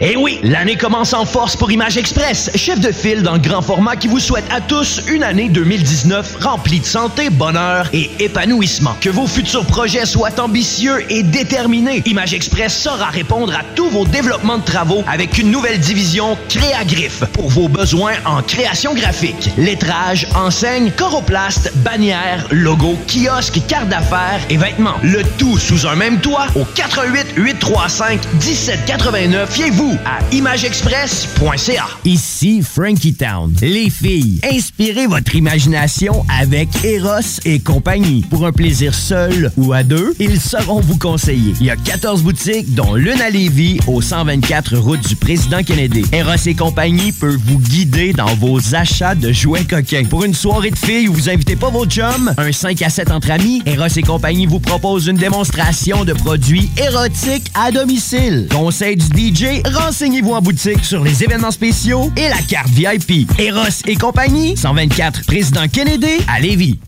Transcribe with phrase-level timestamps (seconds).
[0.00, 3.60] Eh oui, l'année commence en force pour Image Express, chef de file dans le grand
[3.60, 8.96] format qui vous souhaite à tous une année 2019 remplie de santé, bonheur et épanouissement.
[9.00, 14.06] Que vos futurs projets soient ambitieux et déterminés, Image Express saura répondre à tous vos
[14.06, 20.26] développements de travaux avec une nouvelle division Créagriffe pour vos besoins en création graphique, lettrage,
[20.34, 24.96] enseigne, coroplaste, bannière, logo, kiosque, carte d'affaires et vêtements.
[25.02, 29.50] Le tout sous un même toit au 88 835 1789.
[29.50, 31.86] Fiez-vous à imageexpress.ca.
[32.04, 33.54] Ici Frankie Town.
[33.60, 38.22] Les filles, inspirez votre imagination avec Eros et compagnie.
[38.30, 41.54] Pour un plaisir seul ou à deux, ils sauront vous conseiller.
[41.60, 46.04] Il y a 14 boutiques, dont l'une à Lévis, au 124 route du Président Kennedy.
[46.12, 50.04] Eros et compagnie peut vous guider dans vos achats de jouets coquins.
[50.04, 53.10] Pour une soirée de filles où vous invitez pas vos chums, un 5 à 7
[53.10, 58.48] entre amis, Eros et compagnie vous propose une démonstration de produits érotiques à domicile.
[58.50, 63.30] Conseil du DJ, renseignez-vous en boutique sur les événements spéciaux et la carte VIP.
[63.38, 66.78] Eros et compagnie, 124 Président Kennedy à Lévis.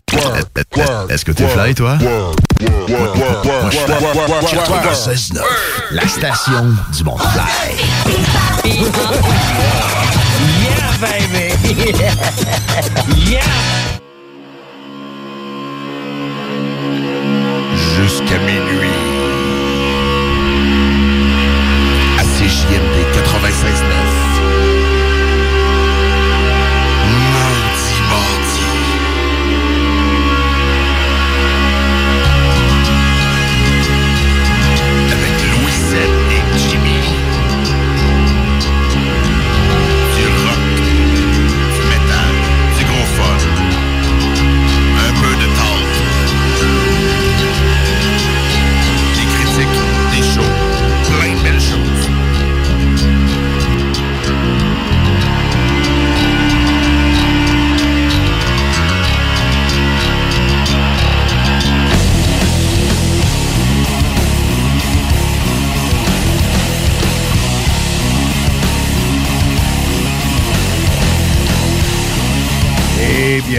[1.09, 1.97] Est-ce que t'es fly, toi?
[5.91, 7.75] La station du monde fly.
[13.15, 13.39] Yeah!
[17.73, 18.89] Jusqu'à minuit.
[22.17, 23.98] À CJMD 96.9.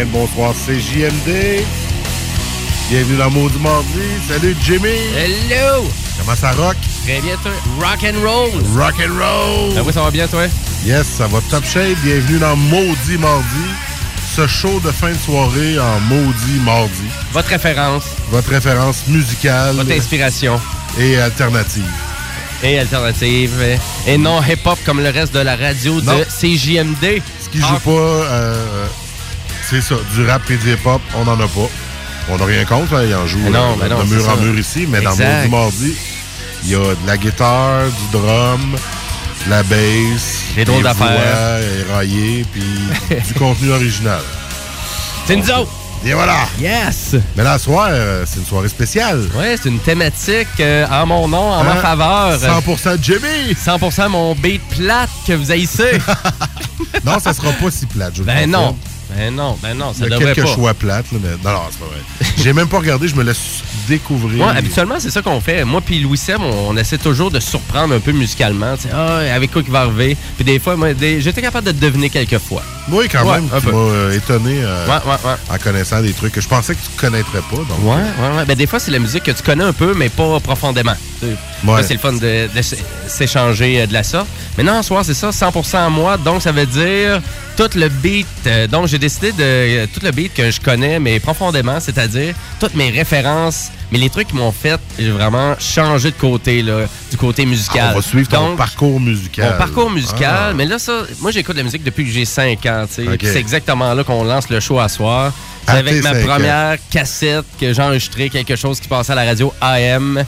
[0.00, 1.62] bien, le bonsoir, c'est JMD.
[2.90, 3.88] Bienvenue dans Maudit Mardi.
[4.28, 4.88] Salut, Jimmy.
[5.16, 5.84] Hello!
[6.18, 6.76] Comment ça rock?
[7.04, 7.52] Très bien, toi.
[7.80, 8.50] Rock and roll!
[8.76, 9.72] Rock and roll!
[9.76, 10.44] Ah oui, ça va bien, toi?
[10.84, 11.98] Yes, ça va top shape.
[12.02, 13.44] Bienvenue dans Maudit Mardi.
[14.36, 17.08] Ce show de fin de soirée en Maudit Mardi.
[17.32, 18.04] Votre référence.
[18.30, 19.76] Votre référence musicale.
[19.76, 20.60] Votre inspiration.
[20.98, 21.84] Et alternative.
[22.62, 23.78] Et alternative.
[24.06, 26.18] Et non hip-hop comme le reste de la radio Non.
[26.18, 27.22] de CJMD.
[27.42, 28.86] Ce qui joue pas, euh,
[29.70, 31.68] c'est ça, du rap et du hip-hop, on n'en a pas.
[32.28, 34.28] On n'a rien contre, hein, il en joue Mais non, euh, mais non, de mur
[34.28, 35.16] en mur ici, mais Exact.
[35.18, 35.96] dans Maudit Mardi,
[36.64, 38.76] il y a de la guitare, du drum,
[39.46, 42.02] de la bass, Des drôles voix d'affaires.
[42.52, 44.20] puis du contenu original.
[45.26, 45.70] C'est nous autres!
[46.04, 46.36] Et voilà!
[46.58, 47.14] Yes!
[47.36, 49.20] Mais là, ce soir, euh, c'est une soirée spéciale.
[49.36, 51.76] Ouais, c'est une thématique euh, en mon nom, en ma Hein?
[51.82, 52.38] faveur.
[52.38, 53.54] 100% Jimmy!
[53.54, 55.98] 100% mon beat plate que vous haïssez.
[57.04, 58.76] non, ça sera pas si plate, je vous Ben non.
[59.16, 60.54] Ben non, ben non, ça Il y a devrait quelques pas.
[60.54, 62.32] choix plates, là, mais non, non, c'est pas vrai.
[62.38, 64.46] J'ai même pas regardé, je me laisse découvrir.
[64.46, 65.64] Ouais, habituellement, c'est ça qu'on fait.
[65.64, 68.76] Moi puis Louis Sem, on, on essaie toujours de surprendre un peu musicalement.
[68.76, 70.16] Tu sais, ah, avec quoi qui va arriver?
[70.36, 72.62] Puis des fois, moi, des- j'étais capable de deviner quelques fois.
[72.90, 75.36] Oui, quand Ouais, même, tu m'as euh, étonné euh, Ouais, ouais, ouais.
[75.54, 77.56] en connaissant des trucs que je pensais que tu connaîtrais pas.
[77.56, 78.44] Donc, Ouais, euh, ouais, ouais.
[78.46, 80.94] Ben, des fois, c'est la musique que tu connais un peu, mais pas profondément.
[81.20, 82.62] C'est le fun de, de
[83.06, 84.26] s'échanger de la sorte.
[84.56, 86.16] Mais non, ce soir, c'est ça, 100% à moi.
[86.16, 87.20] Donc, ça veut dire
[87.56, 88.26] tout le beat.
[88.70, 89.42] donc, j'ai décidé de.
[89.42, 94.08] euh, tout le beat que je connais, mais profondément, c'est-à-dire toutes mes références, mais les
[94.10, 97.86] trucs qui m'ont fait vraiment changer de côté, là, du côté musical.
[97.88, 99.50] Ah, on va suivre ton Donc, parcours musical.
[99.52, 100.52] mon parcours musical, Ah.
[100.54, 103.18] mais là, ça, moi, j'écoute la musique depuis que j'ai 5 ans, tu sais.
[103.22, 105.32] C'est exactement là qu'on lance le show à soir.
[105.66, 106.22] C'est avec ma ans.
[106.26, 110.24] première cassette que j'ai enregistré quelque chose qui passait à la radio AM.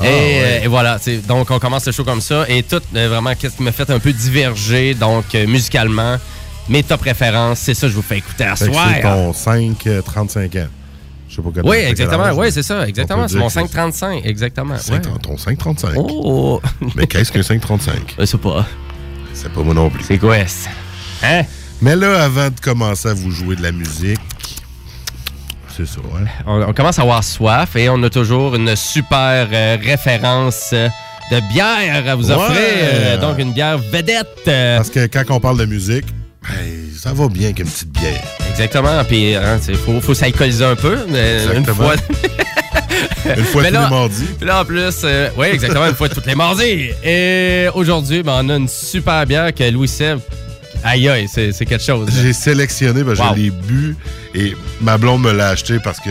[0.00, 0.40] Ah, et, ouais.
[0.42, 0.98] euh, et voilà,
[1.28, 2.44] donc on commence le show comme ça.
[2.48, 6.16] Et tout, euh, vraiment, qu'est-ce qui m'a fait un peu diverger, donc musicalement.
[6.68, 8.88] Mes top références, c'est ça que je vous fais écouter à Fait soir.
[8.94, 10.66] c'est ton 5, euh, 35 ans.
[11.28, 12.30] Je sais pas Oui, exactement.
[12.34, 13.28] Oui, c'est ça, exactement.
[13.28, 14.76] C'est mon que c'est- 535, exactement.
[14.78, 15.18] Cinq- ouais.
[15.22, 15.92] Ton 535.
[15.96, 16.60] Oh!
[16.94, 18.14] Mais qu'est-ce qu'un 535?
[18.18, 18.64] Je sais pas.
[19.32, 20.04] C'est pas moi non plus.
[20.04, 20.70] C'est quoi ça?
[21.22, 21.42] Hein?
[21.82, 24.20] Mais là, avant de commencer à vous jouer de la musique,
[25.76, 26.28] c'est ça, ouais.
[26.46, 30.88] On, on commence à avoir soif et on a toujours une super euh, référence euh,
[31.32, 32.36] de bière à vous Ouais.
[32.36, 32.56] offrir.
[32.58, 34.44] Euh, donc, une bière vedette.
[34.44, 36.06] Parce que quand on parle de musique,
[36.48, 38.22] Hey, ça va bien qu'une petite bière.
[38.50, 39.02] Exactement.
[39.04, 40.98] Puis, il faut, faut s'alcooliser un peu.
[41.08, 41.94] mais Une fois.
[43.36, 44.24] Une fois Mais tous là- les mardis.
[44.38, 44.94] Puis là, en plus,
[45.38, 46.90] oui, exactement, une fois toutes les mardis.
[47.02, 50.18] Et aujourd'hui, ben, on a une super bière que Louis Seb.
[50.84, 52.06] Aïe, aïe, c'est c'est quelque chose.
[52.08, 52.14] là.
[52.22, 53.30] J'ai sélectionné, ben, Wow.
[53.34, 53.96] je l'ai bu
[54.34, 56.10] et ma blonde me l'a acheté parce que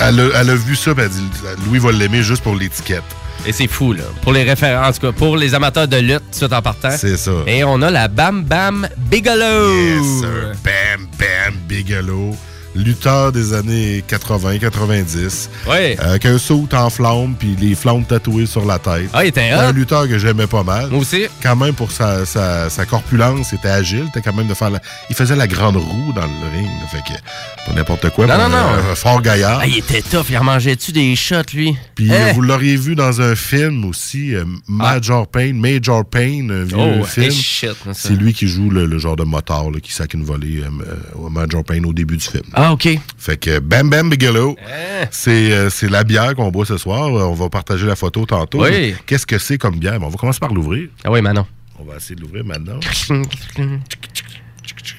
[0.00, 1.22] elle a, elle a vu ça et elle dit
[1.66, 3.04] Louis va l'aimer juste pour l'étiquette.
[3.46, 4.02] Et c'est fou, là.
[4.22, 6.90] Pour les référents, en tout cas, pour les amateurs de lutte, tout en partant.
[6.90, 7.32] C'est ça.
[7.46, 9.74] Et on a la Bam Bam Bigelow.
[9.74, 10.52] Yes, sir.
[10.62, 12.36] Bam, bam, Bigelow.
[12.74, 15.48] Lutteur des années 80-90.
[15.68, 15.96] Oui.
[15.98, 19.10] Avec un saut en flamme puis les flammes tatouées sur la tête.
[19.12, 20.88] Ah, il était un lutteur que j'aimais pas mal.
[20.90, 21.24] Moi aussi.
[21.42, 24.06] Quand même, pour sa, sa, sa corpulence, il était agile.
[24.08, 26.66] Était quand même de faire la- Il faisait la grande roue dans le ring.
[26.80, 26.86] là.
[26.90, 27.18] Fait que,
[27.66, 28.26] pas n'importe quoi.
[28.26, 28.90] Non, pour non, un- non.
[28.90, 29.58] Un fort gaillard.
[29.62, 30.26] Ah, il était tough.
[30.30, 31.76] Il en mangeait-tu des shots, lui?
[31.96, 36.64] Puis euh, vous l'auriez vu dans un film aussi, euh, Major Payne, Major Payne, un
[36.64, 37.30] vieux Oh, film.
[37.32, 37.70] shit.
[37.94, 40.68] C'est lui qui joue le, le genre de motard là, qui sac une volée euh,
[40.86, 42.44] euh, au Major Payne au début du film.
[42.54, 42.88] Ah, OK.
[43.18, 45.06] Fait que Bam Bam Bigelow, Eh.
[45.10, 47.06] c'est euh, c'est la bière qu'on boit ce soir.
[47.08, 48.62] Euh, On va partager la photo tantôt.
[48.64, 48.94] Oui.
[49.06, 49.98] Qu'est-ce que c'est comme bière?
[50.00, 50.88] Ben, on va commencer par l'ouvrir.
[51.04, 51.46] Ah oui, Manon.
[51.78, 52.78] On va essayer de l'ouvrir maintenant.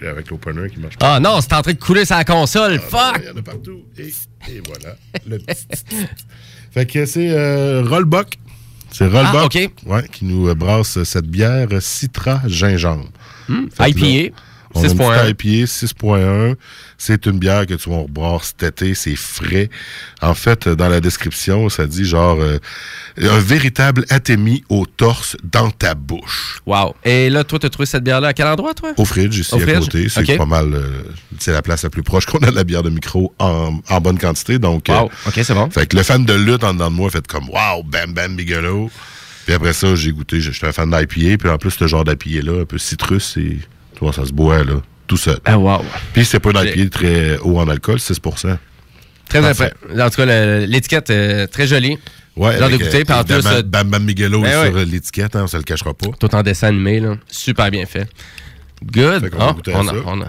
[0.01, 0.95] Avec l'opener qui marche.
[0.99, 2.81] Ah non, c'est en train de couler sa console.
[2.83, 3.21] Ah, Fuck!
[3.23, 3.81] Il y en a partout.
[3.97, 4.07] Et,
[4.51, 4.95] et voilà.
[5.27, 6.07] Le petit-
[6.71, 8.37] fait que c'est euh, Rollbuck.
[8.91, 13.09] C'est Rollbuck Ah, ouais, qui nous euh, brasse cette bière Citra Gingembre.
[13.47, 14.29] Que là,
[14.73, 15.33] On a une 6.1.
[15.33, 16.55] petite IPA 6.1.
[16.97, 18.93] C'est une bière que tu vas boire cet été.
[18.93, 19.69] C'est frais.
[20.21, 22.59] En fait, dans la description, ça dit genre euh,
[23.17, 26.61] un véritable atémie au torse dans ta bouche.
[26.65, 26.95] Wow.
[27.03, 28.93] Et là, toi, t'as trouvé cette bière-là à quel endroit, toi?
[28.97, 29.79] Au fridge, ici Au à fridge?
[29.79, 30.09] côté.
[30.09, 30.73] C'est pas mal.
[30.73, 31.03] euh,
[31.39, 34.01] c'est la place la plus proche qu'on a de la bière de micro en, en
[34.01, 34.59] bonne quantité.
[34.59, 35.11] Donc, euh, Wow.
[35.27, 35.69] OK, c'est bon.
[35.71, 38.13] fait que le fan de lutte en dedans de moi a fait comme Wow, bam
[38.13, 38.91] bam Bigelow.
[39.45, 41.37] Puis après ça, j'ai goûté, j'étais un fan d'IPA.
[41.39, 43.57] Puis en plus, ce genre d'IPA-là, un peu citrus, et
[44.11, 45.37] ça se boit là, tout seul.
[45.45, 45.83] Ah, wow.
[46.13, 48.57] Puis c'est pas une IPA très haut en alcool, 6%
[49.29, 49.73] Très après.
[49.97, 50.25] En tout cas,
[50.65, 51.97] l'étiquette est très jolie.
[52.35, 54.81] Ouais, Genre de goûter, plus, euh, Bam Bam Bigelow Ben sur ouais.
[54.81, 56.07] euh, l'étiquette, hein, on se le cachera pas.
[56.19, 57.15] Tout en dessin animé, là.
[57.27, 58.07] Super bien fait.
[58.83, 59.21] Good.
[59.21, 59.91] Fait Ah, on, ça.
[59.91, 60.25] a- on, a-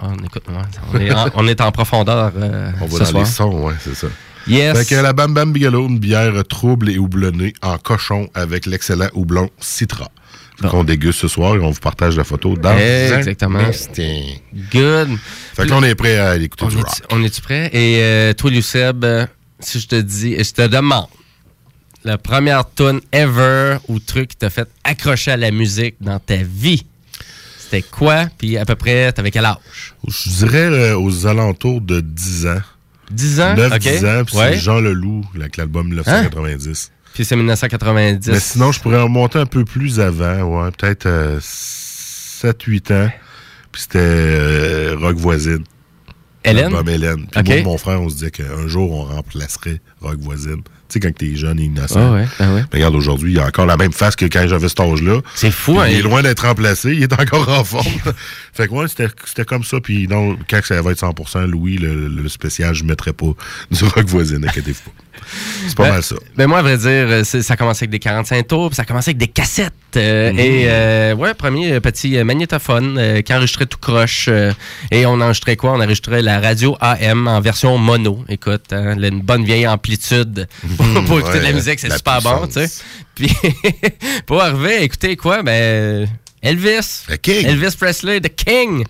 [0.00, 3.24] on écoute, on, est en, on est en profondeur euh, On va ce dans soir.
[3.24, 4.06] les sons, ouais, c'est ça.
[4.46, 4.78] Yes.
[4.78, 9.08] Fait que la Bam Bam Bigelow, une bière trouble et houblonnée en cochon avec l'excellent
[9.14, 10.08] houblon Citra.
[10.60, 10.68] Bon.
[10.70, 13.60] Qu'on déguste ce soir et on vous partage la photo dans Exactement.
[14.72, 15.08] Good.
[15.54, 16.94] Fait que là, on est prêt à écouter On du est, rock.
[17.10, 17.66] on est-tu prêt?
[17.74, 19.26] Et euh, toi, Luceb, euh,
[19.60, 21.06] si je te dis, je te demande,
[22.04, 26.36] la première tune ever ou truc qui t'a fait accrocher à la musique dans ta
[26.36, 26.86] vie,
[27.58, 28.26] c'était quoi?
[28.38, 29.56] Puis à peu près, t'avais quel âge?
[30.08, 32.60] Je dirais euh, aux alentours de 10 ans.
[33.10, 33.54] 10 ans?
[33.56, 33.78] 9, OK.
[33.80, 34.52] 10 ans, puis Ouais.
[34.52, 36.92] c'est Jean Leloup, avec l'album 1990.
[37.16, 38.28] Puis c'est 1990.
[38.30, 41.08] Mais sinon, je pourrais remonter un peu plus avant, ouais, peut-être
[41.40, 43.10] 7-8 ans.
[43.72, 45.64] Puis c'était euh, Rock Voisine.
[46.44, 46.74] Hélène?
[46.86, 47.26] Hélène.
[47.30, 47.46] Puis OK.
[47.46, 50.60] moi et mon frère, on se disait qu'un jour, on remplacerait Rock Voisine.
[50.88, 51.98] Tu sais, quand t'es jeune et innocent.
[52.00, 52.62] Ah ouais, ben ouais.
[52.72, 55.20] Mais regarde, aujourd'hui, il a encore la même face que quand j'avais cet âge-là.
[55.34, 55.88] C'est fou, hein?
[55.88, 57.86] Il est loin d'être remplacé, il est encore en forme.
[58.52, 59.80] fait que ouais, c'était comme ça.
[59.80, 63.26] Puis non, quand ça va être 100% Louis, le, le spécial, je ne mettrai pas
[63.70, 64.90] du rock voisine, inquiétez-vous pas.
[65.66, 66.16] C'est pas Ben, mal ça.
[66.36, 69.10] Ben moi, à vrai dire, euh, ça commençait avec des 45 tours, puis ça commençait
[69.10, 69.72] avec des cassettes.
[69.96, 70.38] euh, Mmh.
[70.38, 74.28] Et euh, ouais, premier euh, petit magnétophone euh, qui enregistrait tout croche.
[74.90, 75.72] et on enregistrait quoi?
[75.72, 78.24] On enregistrait la radio AM en version mono.
[78.28, 80.46] Écoute, hein, une bonne vieille amplitude
[80.94, 82.68] pour, pour écouter de la musique, c'est super bon, tu sais.
[83.14, 83.30] Puis
[84.26, 85.42] pour arriver à écouter quoi?
[85.42, 86.08] Ben
[86.42, 87.04] Elvis.
[87.08, 87.46] Le King.
[87.46, 88.84] Elvis Presley, The King.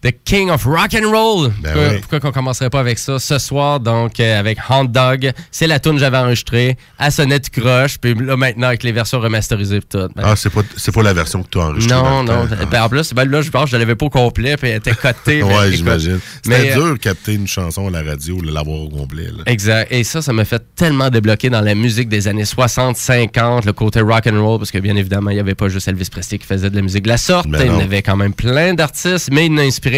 [0.00, 1.48] The King of Rock and Roll.
[1.60, 1.98] Ben pourquoi, oui.
[2.00, 3.80] pourquoi qu'on commencerait pas avec ça ce soir?
[3.80, 5.32] Donc, euh, avec Hound Dog.
[5.50, 6.76] C'est la tune que j'avais enregistrée.
[7.00, 7.98] À sonnette croche.
[7.98, 9.80] Puis là, maintenant, avec les versions remasterisées.
[9.80, 10.08] Tout.
[10.14, 11.96] Ben, Ah, c'est pas, c'est pas la version que tu as enregistrée.
[12.00, 12.46] non, non.
[12.70, 14.56] Ben, en plus, ben, là, je pense que je l'avais pas au complet.
[14.56, 15.42] Puis elle était cotée.
[15.48, 16.20] Ouais, j'imagine.
[16.44, 19.24] C'était euh, dur de capter une chanson à la radio, de l'avoir au complet.
[19.36, 19.42] là.
[19.46, 19.90] Exact.
[19.90, 23.72] Et ça, ça m'a fait tellement débloquer dans la musique des années 60, 50, le
[23.72, 26.38] côté rock and roll, parce que bien évidemment, il n'y avait pas juste Elvis Presley
[26.38, 27.46] qui faisait de la musique de la sorte.
[27.48, 29.97] Il y avait quand même plein d'artistes, mais il a inspiré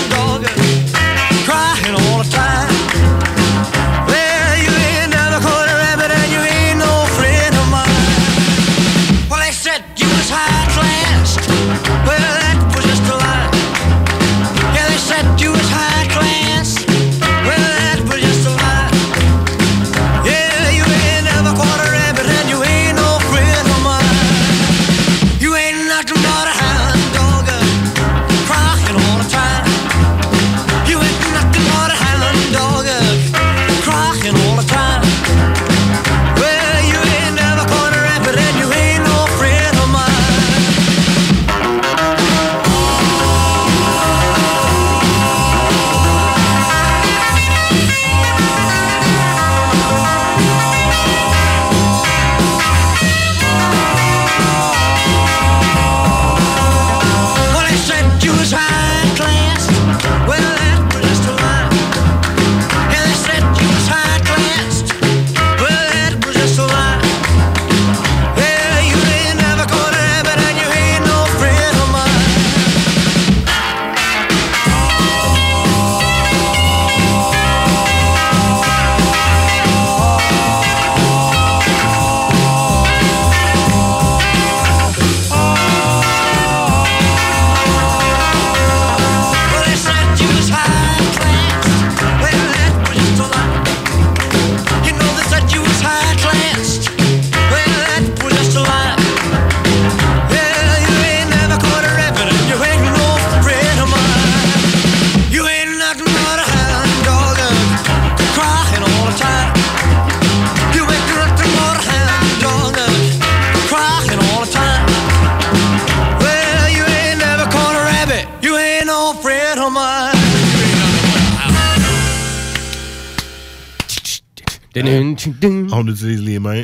[125.71, 126.63] On utilise les mains.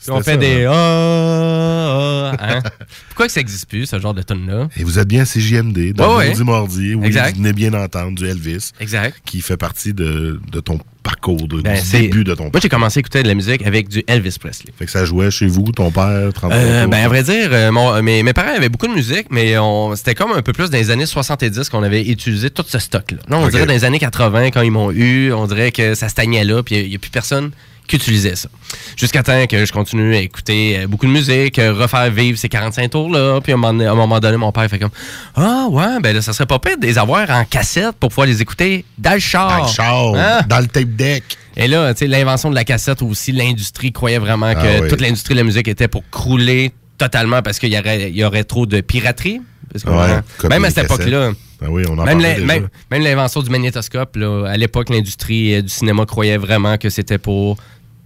[0.00, 2.32] Puis on fait ça, des hein.
[2.38, 2.62] hein?
[3.08, 5.24] Pourquoi que ça existe plus, ce genre de tune là Et vous êtes bien à
[5.26, 6.28] CJMD, dans ouais.
[6.28, 7.32] Maudit Mordi, où Exact.
[7.36, 9.20] vous venez bien d'entendre du Elvis, Exact.
[9.24, 10.78] qui fait partie de, de ton
[11.20, 13.34] parcours, de, Ben, du c'est- début de ton Moi, j'ai commencé à écouter de la
[13.34, 14.72] musique avec du Elvis Presley.
[14.78, 17.70] Fait que ça jouait chez vous, ton père, 33 Euh, ben, à vrai dire, euh,
[17.72, 20.70] mon- mes, mes parents avaient beaucoup de musique, mais on- c'était comme un peu plus
[20.70, 23.18] dans les années 70 qu'on avait utilisé tout ce stock-là.
[23.28, 26.08] Non, on dirait dans les années 80, quand ils m'ont eu, on dirait que ça
[26.08, 27.50] stagnait là, puis il n'y a, plus personne
[27.88, 28.48] qui utilisait ça.
[28.96, 32.48] Jusqu'à temps que je continue à écouter euh, beaucoup de musique, euh, refaire vivre ces
[32.48, 34.90] 45 tours-là, puis à un, moment, à un moment donné, mon père fait comme
[35.36, 38.26] «Ah, ouais, ben là, ça serait pas pire de les avoir en cassette pour pouvoir
[38.28, 39.58] les écouter dans le char.
[39.58, 40.40] Dans le char, Hein?
[40.48, 41.24] dans le tape deck.
[41.56, 44.88] Et là, tu sais, l'invention de la cassette aussi, l'industrie croyait vraiment que Ah oui.
[44.88, 48.44] toute l'industrie de la musique était pour crouler totalement parce qu'il y aurait, y aurait
[48.44, 49.40] trop de piraterie.
[49.72, 52.44] Parce que, Ouais, même à cette époque-là, Ben oui, on en même déjà.
[52.44, 56.88] même- même l'invention du magnétoscope, là, à l'époque, l'industrie euh, du cinéma croyait vraiment que
[56.88, 57.56] c'était pour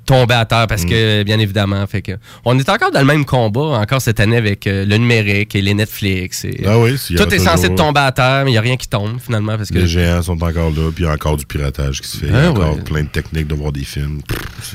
[0.06, 0.66] tomber à terre Mm.
[0.68, 2.12] parce que, bien évidemment, fait que
[2.44, 5.62] on est encore dans le même combat encore cette année avec euh, le numérique et
[5.62, 6.44] les Netflix.
[6.44, 8.88] Et, Ah oui, tout est censé tomber à terre, mais il n'y a rien qui
[8.88, 11.46] tombe finalement parce que Les géants sont encore là, puis il y a encore du
[11.46, 12.26] piratage qui se fait.
[12.26, 12.82] Il y a Ah encore ouais.
[12.82, 14.20] plein de techniques de voir des films.
[14.26, 14.74] Pff,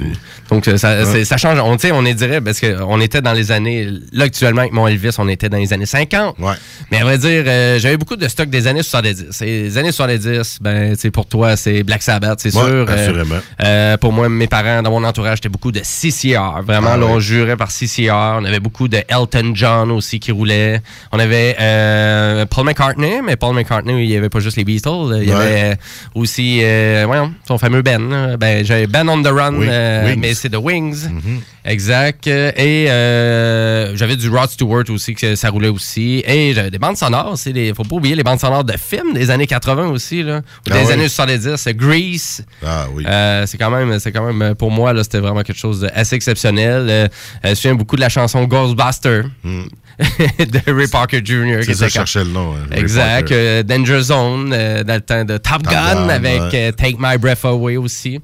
[0.49, 1.59] Donc, euh, ça, change.
[1.59, 3.87] On, on est dirait, parce qu'on était dans les années.
[4.11, 6.37] Là, actuellement, avec mon Elvis, on était dans les années 50.
[6.39, 6.53] Ouais.
[6.91, 9.41] Mais à vrai dire, euh, j'avais beaucoup de stock des années 70.
[9.41, 12.69] Et les années 70, ben, pour toi, c'est Black Sabbath, c'est Ouais, sûr.
[12.69, 13.97] Euh, assurément.
[13.99, 16.61] pour moi, mes parents, dans mon entourage, c'était beaucoup de CCR.
[16.65, 17.21] Vraiment, Ah là, on ouais.
[17.21, 18.37] jurait par CCR.
[18.39, 20.81] On avait beaucoup de Elton John aussi qui roulait.
[21.11, 24.89] On avait euh, Paul McCartney, mais Paul McCartney, il n'y avait pas juste les Beatles.
[25.21, 25.35] Il y Ouais.
[25.35, 25.77] avait
[26.15, 28.35] aussi, euh, voyons, son fameux Ben.
[28.39, 31.07] Ben, j'avais Ben on the Run, Oui, euh, mais c'est de Wings.
[31.09, 31.41] Mhm.
[31.65, 32.27] Exact.
[32.27, 36.23] Et euh, j'avais du Rod Stewart aussi, que ça roulait aussi.
[36.25, 37.35] Et j'avais des bandes sonores.
[37.45, 40.23] Il ne faut pas oublier les bandes sonores de films des années 80 aussi.
[40.23, 40.37] Là.
[40.37, 40.91] Ou Ah des ouais.
[40.93, 41.67] années 70.
[41.75, 42.45] Grease.
[42.65, 43.03] Ah oui.
[43.47, 46.87] C'est quand même, c'est quand même pour moi là, c'était vraiment quelque chose d'assez exceptionnel.
[46.89, 47.07] Euh, euh,
[47.43, 51.57] je me souviens beaucoup de la chanson Ghostbuster de Ray Parker Jr.
[51.59, 51.63] Hmm.
[51.63, 52.53] c'est ça, le nom.
[52.53, 53.31] hein, Exact.
[53.31, 56.49] Euh, Danger Zone euh, dans le temps de Top, Top Gun, Gun, avec ouais.
[56.53, 58.19] euh, Take My Breath Away aussi.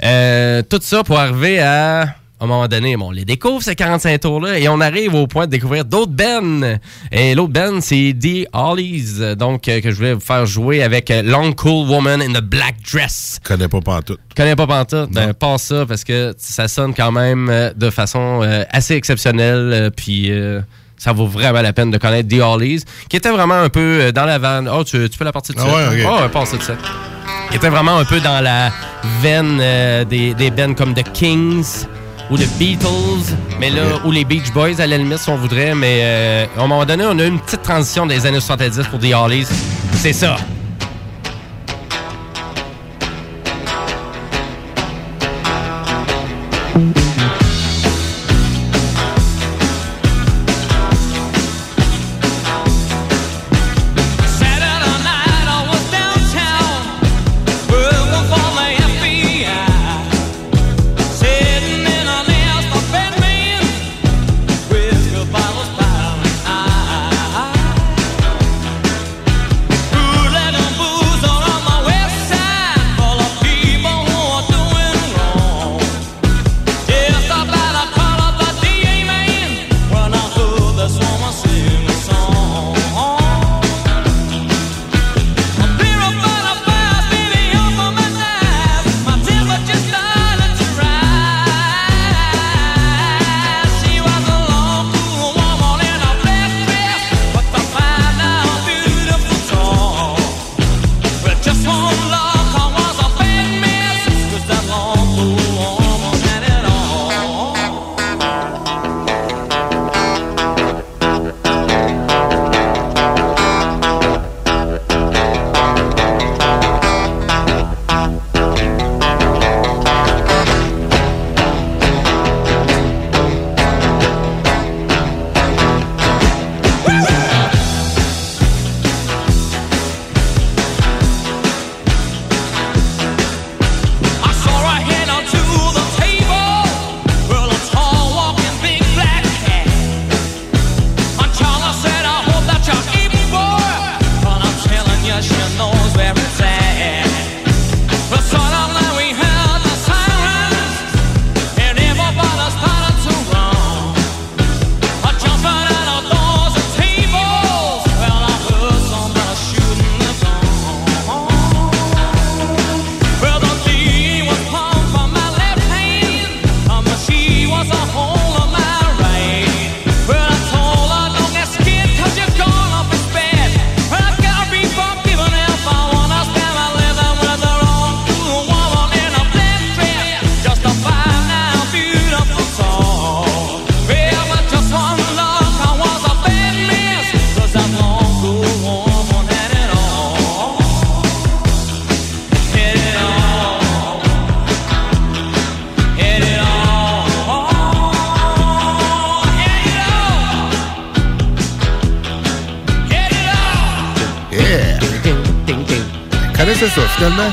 [0.00, 2.16] Tout ça pour arriver à.
[2.42, 5.28] À un moment donné, bon, on les découvre ces 45 tours-là et on arrive au
[5.28, 6.76] point de découvrir d'autres bands.
[7.12, 11.12] Et l'autre band, c'est The Hollies, donc euh, que je voulais vous faire jouer avec
[11.12, 13.38] euh, Long Cool Woman in the Black Dress.
[13.44, 14.18] Connais pas pantoute.
[14.36, 18.40] Connais pas Pantoute, ben pas ça parce que ça sonne quand même euh, de façon
[18.42, 20.60] euh, assez exceptionnelle puis euh,
[20.96, 24.24] ça vaut vraiment la peine de connaître The Hollies qui était vraiment un peu dans
[24.24, 24.68] la vanne.
[24.68, 25.68] Oh, tu, tu peux la partie de Ah ça?
[25.76, 26.08] ouais, ok.
[26.10, 26.74] Oh, ouais, passe ça de ça.
[27.50, 28.72] Qui était vraiment un peu dans la
[29.20, 31.86] veine euh, des, des bands comme The Kings
[32.32, 35.74] ou The Beatles, mais là, ou les Beach Boys à la limite si on voudrait,
[35.74, 38.86] mais euh, à un moment donné, on a eu une petite transition des années 70
[38.90, 39.46] pour The Hollies.
[39.92, 40.36] C'est ça.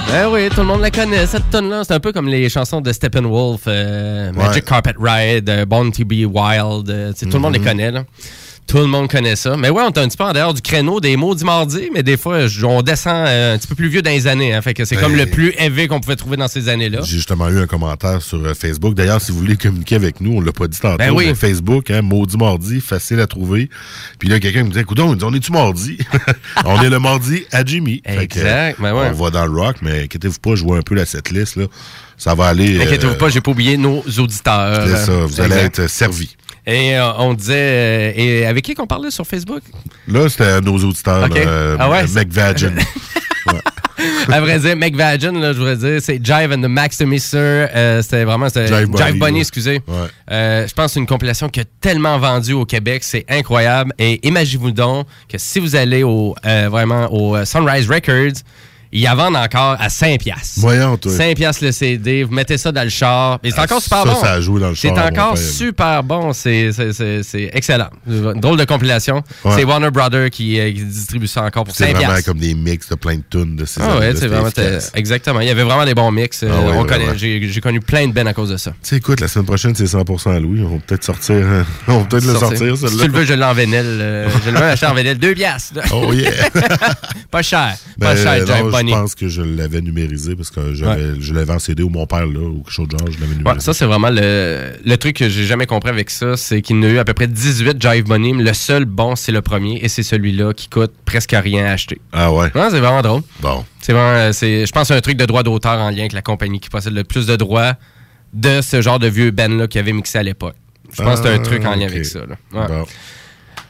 [0.07, 1.83] Ben oui, tout le monde la connaît, cette tonne-là.
[1.83, 6.05] C'est un peu comme les chansons de Steppenwolf, euh, Magic Carpet Ride, euh, Born to
[6.05, 6.89] be Wild.
[6.89, 7.65] euh, Tout le monde les Mhm.
[7.65, 8.03] connaît, là.
[8.69, 9.57] Tout le monde connaît ça.
[9.57, 11.89] Mais ouais, on est un petit peu en dehors du créneau des mots du mardi,
[11.91, 14.53] mais des fois, on descend euh, un petit peu plus vieux dans les années.
[14.53, 16.99] Hein, fait que c'est Ben, comme le plus élevé qu'on pouvait trouver dans ces années-là.
[17.03, 18.93] J'ai justement eu un commentaire sur euh, Facebook.
[18.93, 21.25] D'ailleurs, si vous voulez communiquer avec nous, on l'a pas dit tantôt, Ben oui.
[21.27, 23.69] mais Facebook, hein, maudit mardi, facile à trouver.
[24.19, 25.97] Puis là, quelqu'un me disait, écoute, on est-tu mardi?
[26.65, 28.01] on est le mardi à Jimmy.
[28.03, 29.09] Que, Exact, ben ouais.
[29.11, 31.65] On va dans le rock, mais inquiétez-vous pas, je vois un peu la setlist, là.
[32.17, 32.77] Ça va aller.
[32.77, 34.85] euh, Inquiétez-vous pas, j'ai pas oublié nos auditeurs.
[34.87, 36.35] C'est ça, vous allez être servis.
[36.65, 37.53] Et euh, on disait.
[37.55, 39.61] euh, et avec qui qu'on parlait sur Facebook?
[40.07, 41.35] Là, c'était nos auditeurs, Ok.
[41.35, 42.73] là, euh, Ah ouais, c'est- McVagin.
[44.31, 47.37] à vrai dire, McVagin, là, je voudrais dire, c'est Jive and the Max to Mister.
[47.75, 48.47] Euh, c'était vraiment.
[48.47, 48.87] Jive
[49.19, 49.39] Bunny, ouais.
[49.39, 49.81] excusez.
[49.87, 50.07] Ouais.
[50.31, 53.03] Euh, je pense que c'est une compilation qui a tellement vendu au Québec.
[53.03, 53.93] C'est incroyable.
[53.99, 58.41] Et imaginez-vous donc que si vous allez au, euh, vraiment au euh, Sunrise Records,
[58.91, 60.53] ils la vendent encore à 5 piastres.
[60.57, 61.11] Voyons, toi.
[61.11, 63.39] 5 piastres le CD, vous mettez ça dans le char.
[63.43, 64.21] Et c'est Ah, encore super ça, bon.
[64.21, 66.33] ça dans le C'est char, mon encore super bon.
[66.33, 67.89] C'est- C'est c'est- c'est excellent.
[68.07, 69.23] Une drôle de compilation.
[69.43, 69.51] Ouais.
[69.55, 72.25] C'est Warner Brothers qui, euh, qui distribue ça encore pour C'est 5 vraiment piastres.
[72.31, 74.49] comme des mix de plein de tunes de ces Ah ouais, c'est vraiment
[74.95, 75.39] exactement.
[75.41, 76.43] Il y avait vraiment des bons mix.
[76.43, 77.05] Euh, Ah ouais, on vraiment.
[77.05, 78.71] connaît- J'ai connu plein de bands à cause de ça.
[78.71, 80.61] Tu sais, écoute, la semaine prochaine, c'est 100% à Louis.
[80.63, 81.35] On va peut-être sortir.
[81.35, 84.49] euh, on va peut-être le sortir, Si tu le veux, je l'ai en euh, je
[84.51, 85.17] même acheté en vénile.
[85.17, 85.73] Deux piastres.
[85.75, 85.83] là.
[85.91, 86.31] Oh yeah!
[87.31, 87.75] pas cher.
[87.99, 88.45] Pas Ben, cher,
[88.87, 92.25] Je pense que je l'avais numérisé parce que je l'avais en CD ou mon père,
[92.25, 93.49] là, ou quelque chose de genre, je l'avais numérisé.
[93.49, 96.37] Ouais, ça, c'est vraiment le, le truc que j'ai jamais compris avec ça.
[96.37, 99.15] C'est qu'il y en a eu à peu près 18 Jive mais Le seul bon,
[99.15, 99.79] c'est le premier.
[99.83, 101.99] Et c'est celui-là qui coûte presque rien à acheter.
[102.11, 102.51] Ah ouais?
[102.55, 103.21] Ouais, c'est vraiment drôle.
[103.41, 103.65] Bon.
[103.81, 105.99] C'est vraiment, euh, c'est, je pense que c'est un truc de droit d'auteur en lien
[105.99, 107.73] avec la compagnie qui possède le plus de droits
[108.33, 110.55] de ce genre de vieux band-là qui avait mixé à l'époque.
[110.95, 112.19] Je pense que c'est un Ah, truc en lien avec ça.
[112.27, 112.35] là.
[112.67, 112.85] Bon.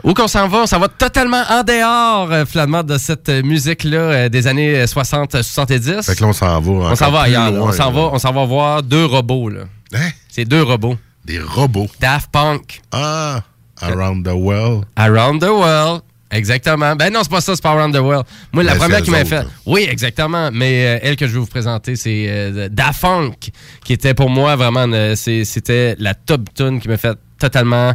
[0.03, 0.59] Où qu'on s'en va?
[0.59, 4.85] On s'en va totalement en dehors, euh, finalement, de cette euh, musique-là euh, des années
[4.85, 6.03] 60-70.
[6.05, 6.71] Fait que là, on s'en va.
[6.71, 7.51] On s'en va ailleurs.
[7.51, 7.59] là.
[7.61, 9.49] On s'en va, on s'en va voir deux robots.
[9.49, 9.61] Là.
[9.93, 10.09] Hein?
[10.29, 10.97] C'est deux robots.
[11.25, 11.87] Des robots.
[11.99, 12.81] Daft Punk.
[12.91, 13.41] Ah!
[13.81, 14.81] Around the Well.
[14.95, 16.01] Around the World.
[16.31, 16.95] Exactement.
[16.95, 18.25] Ben non, c'est pas ça, c'est pas Around the World.
[18.53, 19.35] Moi, la première c'est qui eux m'a autres, fait.
[19.43, 19.45] là.
[19.65, 20.49] Oui, exactement.
[20.53, 23.49] Mais euh, elle que je vais vous présenter, c'est euh, Daft Punk,
[23.83, 24.81] qui était pour moi vraiment.
[24.85, 27.93] une- c'est- C'était la top tune qui m'a fait totalement.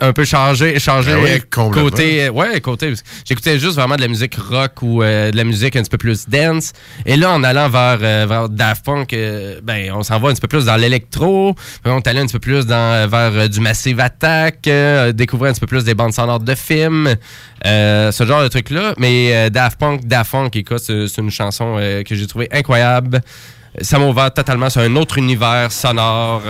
[0.00, 0.24] Un peu
[1.16, 1.90] Ah oui, euh, complètement.
[1.90, 2.92] côté euh, ouais côté
[3.24, 5.98] j'écoutais juste vraiment de la musique rock ou euh, de la musique un petit peu
[5.98, 6.72] plus dance.
[7.06, 10.32] Et là en allant vers, euh, vers Daft Punk euh, ben on s'en va un
[10.32, 11.54] petit peu plus dans l'électro.
[11.84, 14.68] On est allé un petit peu plus dans vers du Massive Attack
[15.14, 17.14] découvrir un petit peu plus des bandes sonores de films
[17.64, 21.76] ce genre de truc là mais Daft Punk Daft Punk écoute c'est une chanson
[22.06, 23.20] que j'ai trouvé incroyable.
[23.80, 26.42] Ça m'a ouvert totalement sur un autre univers sonore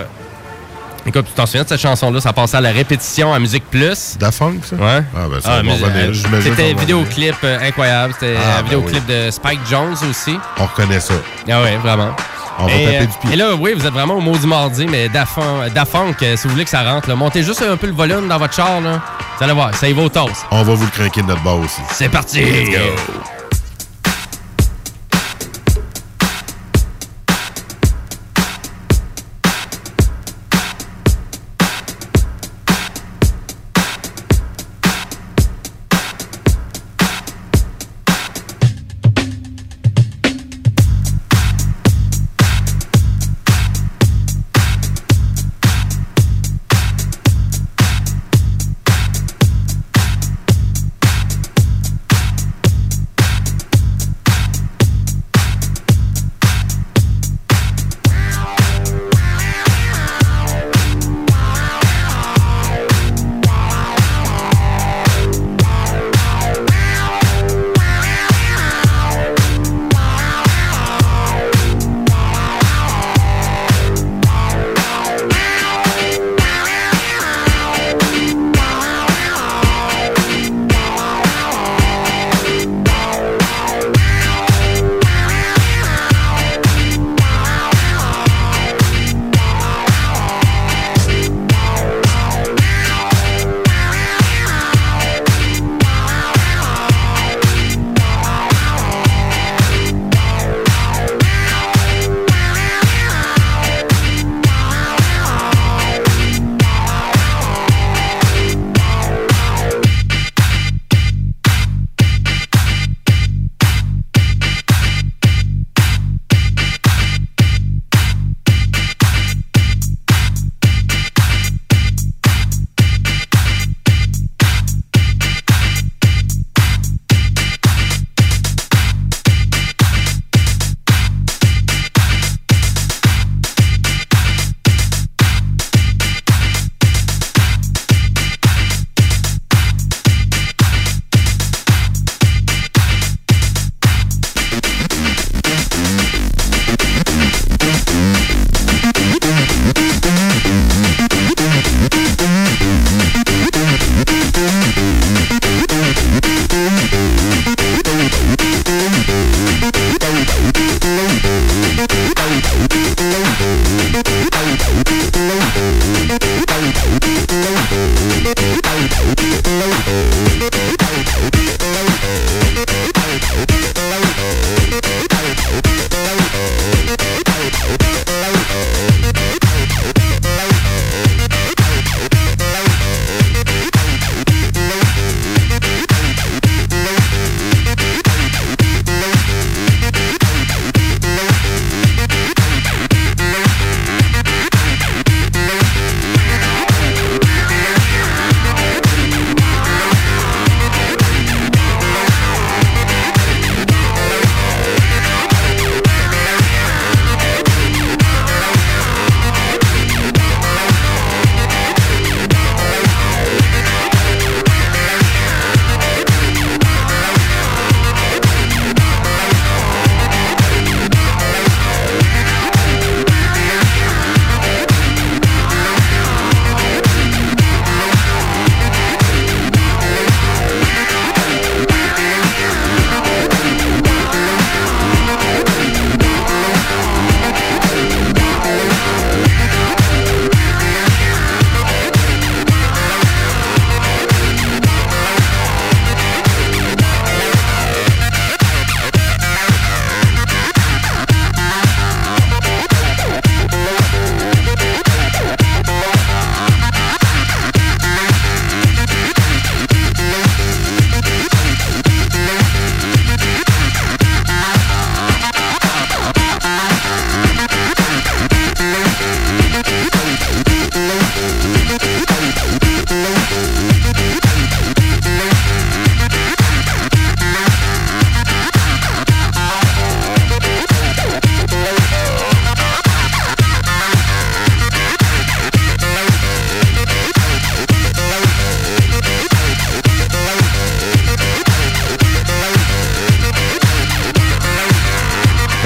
[1.09, 2.21] Écoute, tu t'en souviens de cette chanson-là?
[2.21, 4.15] Ça passait à la répétition à Musique Plus.
[4.19, 4.75] Da Funk, ça?
[4.75, 5.01] Ouais.
[5.15, 5.83] Ah, ben, ça Ah, revenir.
[5.87, 8.13] euh, C'était va vidéoclip euh, incroyable.
[8.13, 10.37] C'était Ah, un ben vidéoclip de Spike Jones aussi.
[10.59, 11.15] On reconnaît ça.
[11.51, 12.11] Ah ouais, vraiment.
[12.59, 13.33] On va taper euh, du pied.
[13.33, 16.49] Et là, oui, vous êtes vraiment au mot du mardi, mais Dafunk, euh, si vous
[16.53, 18.79] voulez que ça rentre, là, montez juste un peu le volume dans votre char.
[18.79, 19.01] Là.
[19.39, 20.45] Vous allez voir, ça y va au toast.
[20.51, 21.81] On va vous le craquer de notre bord aussi.
[21.91, 22.41] C'est parti!
[22.41, 23.38] Let's go.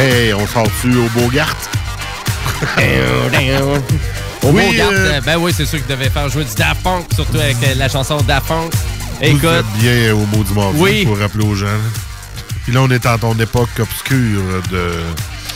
[0.04, 1.56] Hey, on sort-tu au Bogart?
[4.44, 6.84] Au Oui, Bogart, euh, euh, ben oui, c'est sûr qu'il devait faire jouer du Daft
[6.84, 8.74] Punk, surtout avec euh, la chanson Daft Punk.
[9.22, 11.06] Écoute, bien au mot du mardi, Oui.
[11.06, 11.68] pour rappeler aux gens.
[12.66, 14.92] Puis là, on est en ton époque obscure de...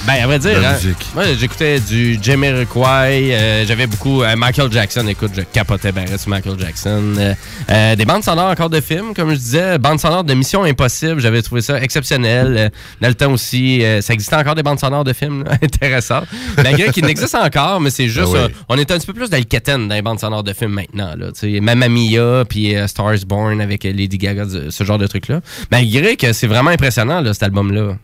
[0.06, 0.76] ben à vrai dire, hein,
[1.16, 6.30] moi j'écoutais du Jamiroquai, euh, j'avais beaucoup euh, Michael Jackson, écoute, je capotais bien sur
[6.30, 7.14] Michael Jackson.
[7.18, 7.34] Euh,
[7.70, 11.20] euh, des bandes sonores encore de films, comme je disais, bandes sonores de Mission Impossible,
[11.20, 12.56] j'avais trouvé ça exceptionnel.
[12.58, 12.70] Euh,
[13.02, 16.28] dans le temps aussi, euh, ça existait encore des bandes sonores de films là, intéressantes.
[16.56, 18.40] Malgré qu'ils n'existent encore, mais c'est juste, Ah oui.
[18.40, 21.16] euh, on est un petit peu plus quétaine dans les bandes sonores de films maintenant.
[21.18, 25.08] Là, tu sais, Mamma Mia, puis Stars Born avec Lady Gaga, ce ce genre de
[25.08, 25.42] trucs-là.
[25.70, 27.98] Malgré que c'est vraiment impressionnant, là, cet album-là.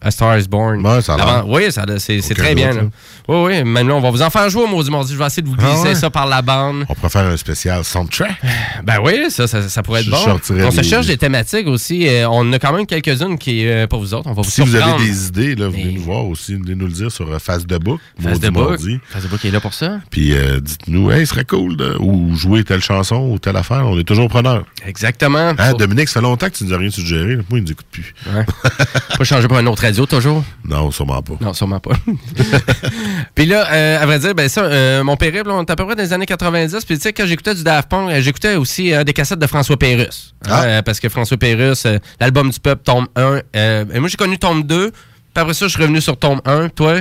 [0.00, 0.84] A Star is Born.
[0.86, 2.70] Ouais, ça a Oui, ça, c'est très bien.
[2.70, 2.88] doute, là.
[3.28, 3.84] Oui, oui.
[3.86, 5.12] Là, on va vous en faire jouer au Maudit Mardi.
[5.12, 5.94] Je vais essayer de vous Ah glisser ouais?
[5.94, 6.84] ça par la bande.
[6.88, 8.30] On pourrait faire un spécial soundtrack.
[8.84, 10.64] Ben oui, ça, ça, ça pourrait être Je bon.
[10.66, 12.06] On se cherche des thématiques aussi.
[12.08, 14.60] Euh, on a quand même quelques-unes qui, euh, pour vous autres, on va vous Si
[14.62, 16.54] vous avez des idées, là, venez nous voir aussi.
[16.54, 18.00] Venez nous le dire sur euh, Face de Book.
[18.22, 18.70] Face de book.
[18.70, 19.00] Mardi.
[19.10, 19.98] Facebook est là pour ça.
[20.10, 23.84] Puis euh, dites-nous, hey, ce serait cool de ou jouer telle chanson ou telle affaire.
[23.86, 24.64] On est toujours preneur.
[24.86, 25.52] Exactement.
[25.58, 27.36] Hein, Dominique, ça fait longtemps que tu nous as rien suggéré.
[27.36, 28.14] Moi, il nous écoute plus.
[28.32, 28.44] Ouais.
[29.18, 30.44] Pas changer pour une autre radio, toujours?
[30.64, 31.34] Non, sûrement pas.
[31.40, 31.92] Non, sûrement pas.
[33.34, 35.84] puis là, euh, à vrai dire, ben ça, euh, mon périple, on est à peu
[35.84, 36.84] près dans les années 90.
[36.84, 39.46] Puis tu sais, quand j'écoutais du Daft Punk, euh, j'écoutais aussi euh, des cassettes de
[39.46, 39.76] François.
[39.82, 40.06] Hein,
[40.48, 40.82] Ah.
[40.82, 43.40] parce que François Pérusse, euh, l'album du peuple, tome 1.
[43.56, 44.90] euh, et moi, j'ai connu tome 2.
[44.90, 46.68] Puis après ça, je suis revenu sur tome 1.
[46.70, 47.00] Toi,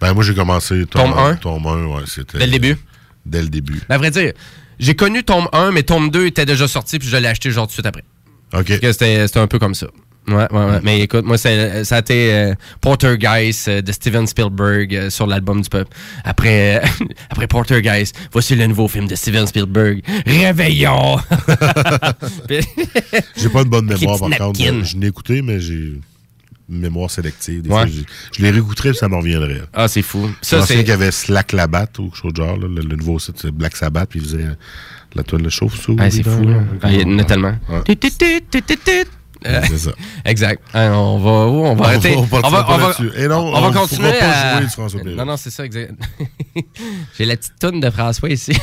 [0.00, 1.34] Ben, moi, j'ai commencé Tome un?
[1.36, 2.38] Tome 1, ouais, c'était.
[2.38, 2.76] dès le début?
[3.26, 3.80] Dès le début.
[3.88, 4.32] Ben, à vrai dire,
[4.78, 7.64] j'ai connu tome 1, mais tome 2 était déjà sorti, puis je l'ai acheté genre
[7.66, 8.04] tout de suite après.
[8.54, 8.64] OK.
[8.66, 9.88] Parce que c'était c'était un peu comme ça.
[10.28, 10.80] Ouais, ouais, ouais.
[10.82, 15.62] Mais écoute, moi, ça a été euh, Portergeist euh, de Steven Spielberg euh, sur l'album
[15.62, 15.90] du peuple.
[16.24, 16.82] Après,
[17.30, 21.16] après Portergeist, voici le nouveau film de Steven Spielberg, Réveillon!
[22.48, 22.58] Puis-
[23.36, 24.60] J'ai pas une bonne mémoire, par contre.
[24.84, 25.94] Je l'ai écouté, mais j'ai
[26.70, 27.62] une mémoire sélective.
[27.62, 27.76] Des Ouais.
[27.76, 28.04] fois, j'ai-
[28.36, 29.62] je les réécouterais, ça m'en reviendrait.
[29.72, 30.28] ah, c'est fou.
[30.42, 30.76] Je Ça, c'est...
[30.76, 33.46] qu'il y avait Slack Labat ou quelque chose de genre, là, le, le nouveau site
[33.46, 34.54] Black Sabbath, puis il faisait euh,
[35.14, 35.96] la toile de chauffe sous.
[35.98, 36.60] Ah, c'est fou, là.
[36.82, 37.54] Ah, il y en a tellement.
[37.70, 37.96] Ouais.
[39.46, 39.90] Euh, C'est ça.
[40.24, 40.62] Exact.
[40.74, 42.14] Ah, on va, oh, on va arrêter.
[42.16, 43.16] on partira on va, on va.
[43.22, 44.60] Et non, on va on continuer pas à...
[44.60, 45.00] jouer François.
[45.04, 45.92] Non, non, c'est ça, exact.
[47.18, 48.52] J'ai la petite toune de François ici.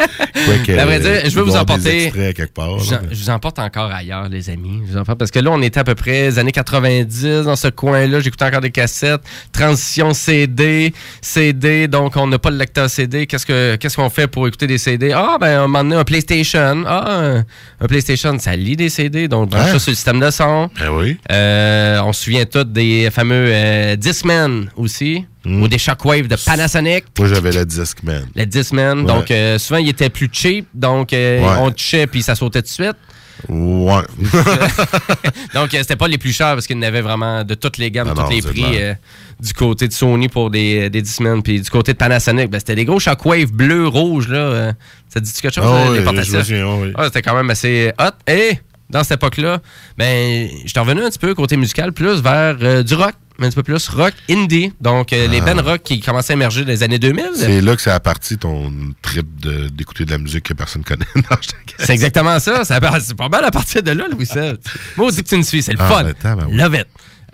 [0.00, 2.10] À vrai dire, je veux vous emporter-
[2.54, 2.78] part.
[2.78, 4.80] Je vous, je emporte encore ailleurs, les amis.
[4.86, 7.56] Je vous emporte parce que là, on était à peu près les années 90 dans
[7.56, 8.20] ce coin-là.
[8.20, 9.20] J'écoutais encore des cassettes.
[9.52, 11.86] Transition CD, CD.
[11.88, 13.26] Donc, on n'a pas le lecteur CD.
[13.26, 15.12] Qu'est-ce que qu'est-ce qu'on fait pour écouter des CD?
[15.12, 16.84] Ah, ben, on m'a donné un PlayStation.
[16.86, 17.44] Ah, un,
[17.80, 19.28] un PlayStation, ça lit des CD.
[19.28, 19.72] Donc, branche Hein?
[19.74, 20.70] ça sur le système de son.
[20.78, 21.16] Ben oui.
[21.30, 25.24] Euh, on se souvient tous des fameux euh, Discman aussi.
[25.44, 25.62] Mm.
[25.62, 27.04] Ou des Shockwave de Panasonic.
[27.18, 28.26] Moi, j'avais le Discman.
[28.36, 29.00] Le Discman.
[29.00, 29.06] Ouais.
[29.06, 30.66] Donc, euh, souvent, il était plus cheap.
[30.74, 31.56] Donc, euh, Ouais.
[31.60, 32.96] on touchait puis ça sautait tout de suite.
[33.48, 34.02] Ouais.
[35.54, 37.90] Donc, c'était pas les plus chers parce qu'il y en avait vraiment de toutes les
[37.90, 38.92] gammes, Ah de tous non, les prix euh,
[39.40, 42.74] du côté de Sony pour des, des Discman, puis du côté de Panasonic, ben, c'était
[42.74, 44.74] des gros Shockwave bleu, rouge, là.
[45.08, 46.92] ça dit quelque chose, Ah euh, oui, les ah oui.
[46.96, 48.30] Ah, c'était quand même assez hot.
[48.30, 48.58] Et
[48.90, 49.60] dans cette époque-là,
[49.96, 53.50] ben, j'étais revenu un petit peu côté musical, plus vers euh, du rock, mais un
[53.50, 54.72] petit peu plus rock indie.
[54.80, 57.24] Donc, euh, les bands rock qui commençaient à émerger dans les années 2000.
[57.24, 57.30] Ah.
[57.34, 59.26] C'est là que ça a parti ton trip
[59.72, 61.06] d'écouter de, la musique que personne connaît.
[61.14, 61.84] Je.
[61.84, 62.64] C'est exactement ça.
[62.64, 62.80] C'est
[63.16, 64.54] pas mal à partir de là, Louis VII.
[64.96, 65.62] Moi, on dit que tu me suis.
[65.62, 66.04] C'est le Ah, fun.
[66.36, 66.48] ben.
[66.50, 66.86] Love it.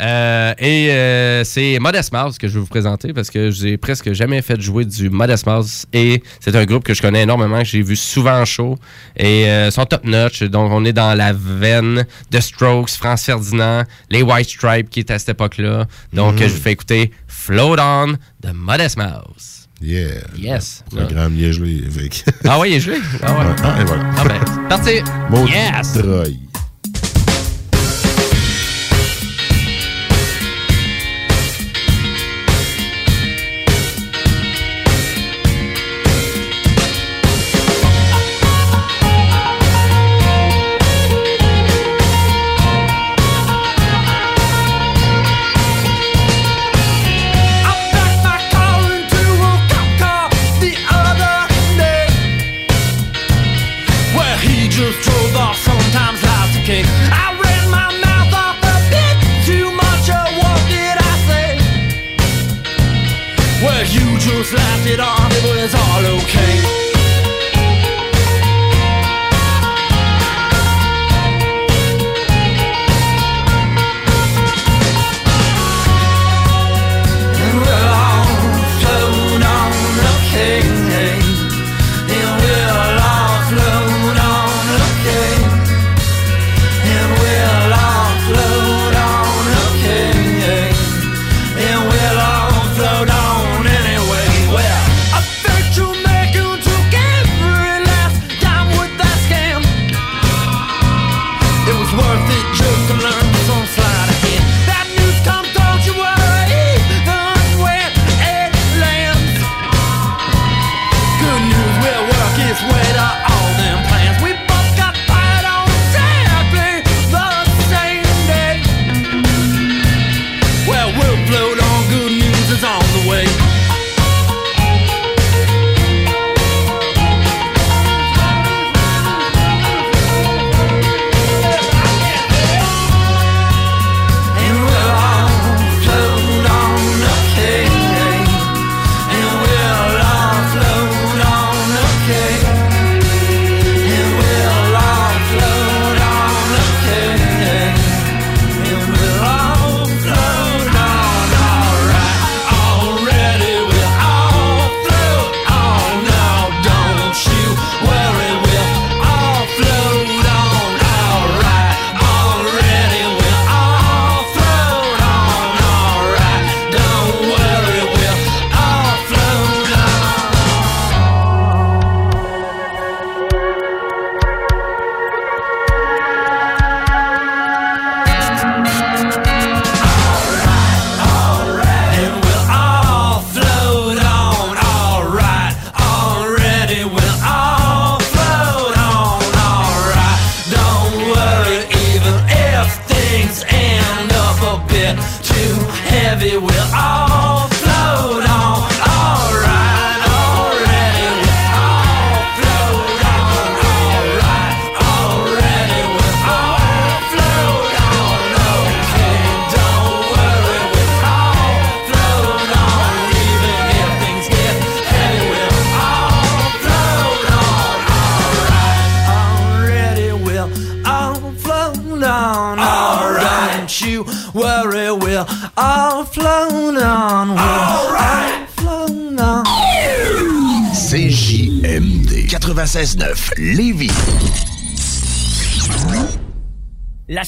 [0.03, 4.13] Euh, et euh, c'est Modest Mouse que je vais vous présenter parce que j'ai presque
[4.13, 7.65] jamais fait jouer du Modest Mouse et c'est un groupe que je connais énormément, que
[7.65, 8.77] j'ai vu souvent en show
[9.17, 10.43] et euh, sont top notch.
[10.43, 15.15] Donc on est dans la veine de Strokes, France Ferdinand, les White Stripes qui étaient
[15.15, 15.87] à cette époque-là.
[16.13, 16.43] Donc Mm.
[16.43, 18.09] euh, je vous fais écouter Float On
[18.43, 19.69] de Modest Mouse.
[19.83, 20.09] Yeah.
[20.39, 20.83] Yes.
[20.91, 21.83] Programme bien gelé.
[21.87, 22.97] avec- Ah ouais, il est joué?
[23.23, 23.45] Ah ouais.
[23.63, 24.05] Ah, et voilà.
[24.17, 24.91] Ah ben, parti.
[25.53, 25.99] Yes.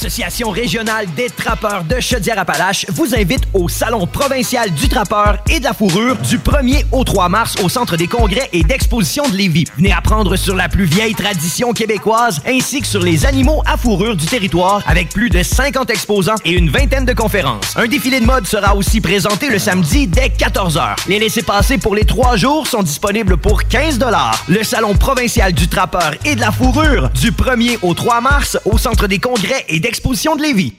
[0.00, 5.64] L'Association régionale des trappeurs de Chaudière-Appalaches vous invite au Salon provincial du trappeur et de
[5.64, 9.64] la fourrure du 1er au 3 mars au Centre des congrès et d'exposition de Lévis.
[9.76, 14.14] Venez apprendre sur la plus vieille tradition québécoise ainsi que sur les animaux à fourrure
[14.14, 17.76] du territoire avec plus de 50 exposants et une vingtaine de conférences.
[17.76, 20.94] Un défilé de mode sera aussi présenté le samedi dès 14h.
[21.08, 23.98] Les laissés-passer pour les trois jours sont disponibles pour 15
[24.46, 28.78] Le Salon provincial du trappeur et de la fourrure du 1er au 3 mars au
[28.78, 30.74] Centre des congrès et d'exposition de Lévis.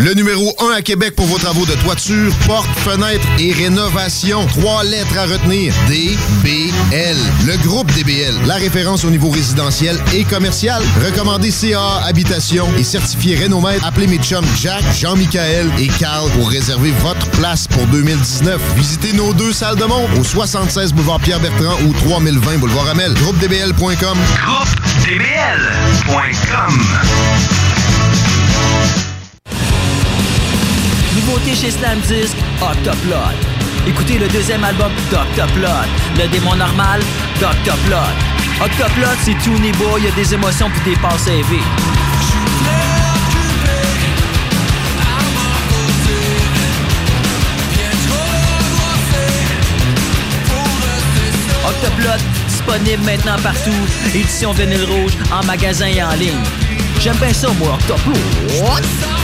[0.00, 4.44] Le numéro 1 à Québec pour vos travaux de toiture, porte, fenêtre et rénovation.
[4.48, 5.72] Trois lettres à retenir.
[5.86, 7.16] DBL.
[7.46, 8.34] Le groupe DBL.
[8.48, 10.82] La référence au niveau résidentiel et commercial.
[11.06, 13.86] Recommandé CA Habitation et certifié Rénomètre.
[13.86, 18.60] Appelez mes chums Jack, Jean-Michael et Carl pour réserver votre place pour 2019.
[18.74, 23.14] Visitez nos deux salles de monde au 76 boulevard Pierre-Bertrand ou 3020 boulevard Amel.
[23.14, 24.18] GroupeDBL.com.
[24.44, 25.32] GroupeDBL.com
[31.24, 33.14] Nouveauté chez Slam Disc, Octoplot.
[33.86, 35.68] Écoutez le deuxième album d'Octoplot.
[36.18, 37.00] Le démon normal,
[37.40, 37.96] d'Octoplot.
[38.60, 41.64] Octoplot, c'est tout niveau, il y a des émotions puis des passes vivre.
[51.68, 53.70] Octoplot, disponible maintenant partout.
[54.12, 56.42] Édition vinyle rouge, en magasin et en ligne.
[57.00, 59.21] J'aime bien ça, moi, Octoplot.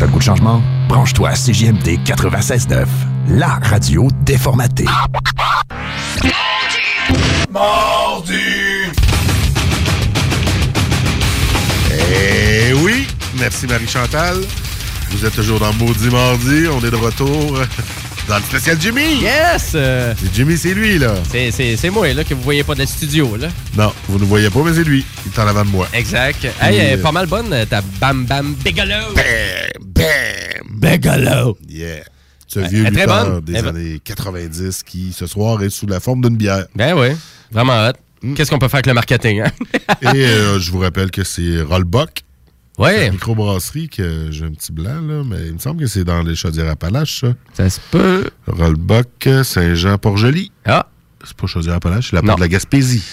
[0.00, 0.62] T'as le goût de changement?
[0.88, 2.86] Branche-toi à CJMD 96.9,
[3.28, 4.86] la radio déformatée.
[7.50, 8.32] Mardi!
[11.92, 13.06] Eh oui!
[13.38, 14.38] Merci Marie-Chantal.
[15.10, 16.66] Vous êtes toujours dans Maudit Mardi.
[16.72, 17.58] On est de retour
[18.30, 19.22] dans le spécial Jimmy.
[19.22, 19.72] Yes!
[19.74, 21.14] euh, C'est Jimmy, c'est lui, là.
[21.32, 23.36] c'est- c'est c'est moi là, que vous voyez pas de studio.
[23.36, 23.48] Là.
[23.76, 25.04] Non, vous ne voyez pas, mais c'est lui.
[25.26, 25.88] Il est en avant de moi.
[25.92, 26.44] Exact.
[26.62, 29.14] Hey, elle est pas mal bonne, euh, ta Bam Bam Bigelow.
[29.16, 29.24] Bam!
[29.84, 30.96] Bam!
[30.96, 31.58] Bigelow.
[31.68, 32.04] Yeah.
[32.46, 33.40] Ce vieux elle est très lutteur bonne.
[33.40, 36.66] des Elle années 90 qui, ce soir, est sous la forme d'une bière.
[36.76, 37.08] Ben oui,
[37.50, 37.92] vraiment hot.
[38.22, 38.34] Mm.
[38.34, 39.40] Qu'est-ce qu'on peut faire avec le marketing?
[39.40, 39.50] Hein?
[40.14, 42.22] Et euh, je vous rappelle que c'est Rollbuck,
[42.80, 46.04] ouais, la microbrasserie, que j'ai un petit blanc, là, mais il me semble que c'est
[46.04, 47.28] dans les Chaudières-Appalaches, ça.
[47.54, 48.24] ça se peut.
[48.46, 50.50] Rollbuck, Saint-Jean-Port-Joli.
[50.64, 50.86] Ah,
[51.24, 53.04] C'est pas Chaudière-Appalaches, c'est la part de la Gaspésie.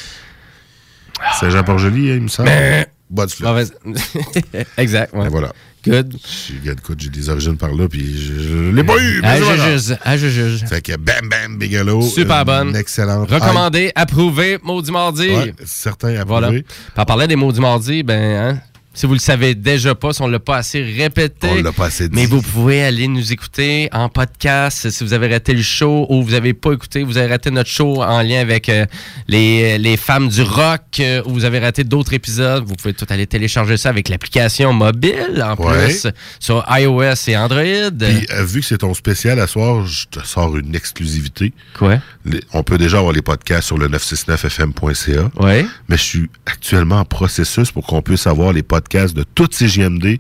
[1.40, 2.50] Saint-Jean-Port-Joli, hein, il me semble.
[2.50, 2.86] Ben.
[3.10, 3.50] Bois du fleuve.
[3.52, 3.74] mauvaise.
[4.78, 5.28] exact, ouais.
[5.28, 5.54] Et voilà.
[5.86, 6.14] Good.
[6.62, 9.22] Regarde, écoute, j'ai des origines par là, puis je, je l'ai pas eu.
[9.22, 9.98] mais Ah, je juge.
[10.04, 10.66] Ah, je juge.
[10.66, 12.02] Fait que Bam Bam Bigelow.
[12.02, 12.76] Super bonne.
[12.76, 13.32] Excellente.
[13.32, 15.30] Recommandé, approuvé, maudit mardi.
[15.30, 16.26] Ouais, certains approuvés.
[16.28, 16.50] Voilà.
[16.50, 16.66] Puis
[16.98, 18.60] en parlant des maudits mardis, ben, hein,
[18.98, 21.48] si vous le savez déjà pas, si on l'a pas assez répété.
[21.52, 22.16] On l'a pas assez dit.
[22.16, 26.24] Mais vous pouvez aller nous écouter en podcast si vous avez raté le show ou
[26.24, 28.86] vous avez pas écouté, vous avez raté notre show en lien avec euh,
[29.28, 32.64] les, les femmes du rock euh, ou vous avez raté d'autres épisodes.
[32.66, 35.86] Vous pouvez tout aller télécharger ça avec l'application mobile en Ouais.
[35.86, 36.08] plus
[36.40, 37.62] sur iOS et Android.
[38.00, 41.54] Puis, euh, vu que c'est ton spécial à soir, je te sors une exclusivité.
[41.78, 42.00] Quoi?
[42.26, 45.30] Les- on peut déjà avoir les podcasts sur le 969fm.ca.
[45.40, 45.66] Ouais.
[45.90, 49.68] Mais je suis actuellement en processus pour qu'on puisse avoir les podcasts de toutes ces
[49.68, 50.18] JMD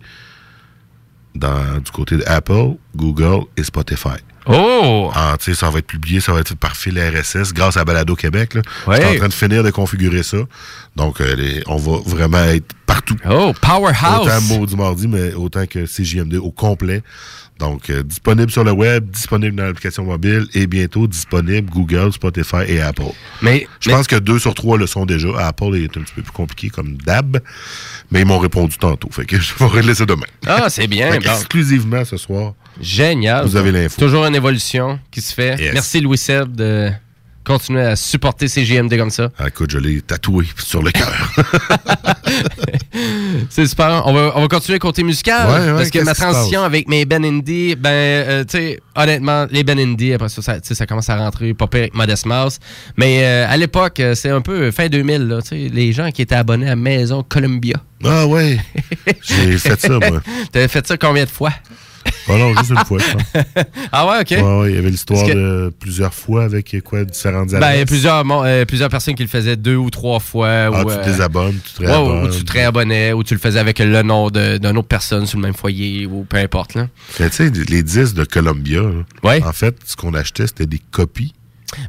[1.36, 4.18] dans, du côté de Apple, Google et Spotify.
[4.50, 5.12] Oh!
[5.14, 8.54] Ah, ça va être publié, ça va être par fil RSS grâce à Balado Québec.
[8.54, 8.62] Là.
[8.88, 8.96] Ouais.
[8.96, 10.38] Je suis en train de finir de configurer ça.
[10.96, 13.18] Donc, euh, les- on va vraiment être partout.
[13.30, 14.26] Oh, Powerhouse!
[14.28, 17.04] Autant Maudit Mardi, mais autant que CJMD au complet.
[17.60, 22.58] Donc, euh, disponible sur le web, disponible dans l'application mobile et bientôt disponible Google, Spotify
[22.68, 23.02] et Apple.
[23.42, 25.30] Mais, Je mais- pense que deux sur trois le sont déjà.
[25.40, 27.40] Apple est un petit peu plus compliqué comme DAB,
[28.12, 29.10] mais ils m'ont répondu tantôt.
[29.12, 30.26] Fait que je vais régler ça demain.
[30.46, 31.12] Ah, c'est bien.
[31.12, 32.54] Fait exclusivement ce soir.
[32.80, 33.46] Génial.
[33.46, 34.00] Vous avez l'info.
[34.00, 35.60] Toujours une évolution qui se fait.
[35.60, 35.74] Yes.
[35.74, 36.92] Merci Louis Seb de
[37.48, 39.30] continuer à supporter ces GMD comme ça.
[39.40, 41.32] Ah, écoute, je l'ai tatoué sur le cœur.
[43.50, 44.04] C'est super.
[44.06, 45.48] On va, on va continuer côté musical.
[45.48, 49.48] Ouais, ouais, parce que ma transition avec mes Ben Indie, ben, euh, tu sais, honnêtement,
[49.50, 52.60] les Ben Indie, après ça, ça, ça commence à rentrer pas pire avec Modest Mouse.
[52.98, 56.12] Mais euh, à l'époque, euh, c'est un peu fin 2000, là, tu sais, les gens
[56.12, 57.78] qui étaient abonnés à Maison Columbia.
[58.04, 58.60] ah ouais.
[59.22, 60.22] J'ai fait ça, moi.
[60.52, 61.54] T'avais fait ça combien de fois?
[62.30, 63.42] Oh non, juste une fois, je.
[63.92, 64.32] Ah ouais, OK.
[64.32, 67.58] Ouais, ouais, il y avait l'histoire que- de plusieurs fois avec euh, quoi, différentes Ben,
[67.58, 67.86] il y a adresses.
[67.86, 70.50] plusieurs, mon- euh, plusieurs personnes qui le faisaient deux ou trois fois.
[70.50, 72.24] Ah, ou, tu te euh, désabonnes, tu te ouais, réabonnes.
[72.26, 75.38] ou tu te réabonnais, ou tu le faisais avec le nom d'une autre personne sur
[75.40, 76.74] le même foyer, ou peu importe.
[76.76, 76.88] Là.
[77.16, 78.90] Tu sais, les disques de Columbia, là,
[79.24, 79.44] Ouais.
[79.44, 81.34] en fait, ce qu'on achetait, c'était des copies.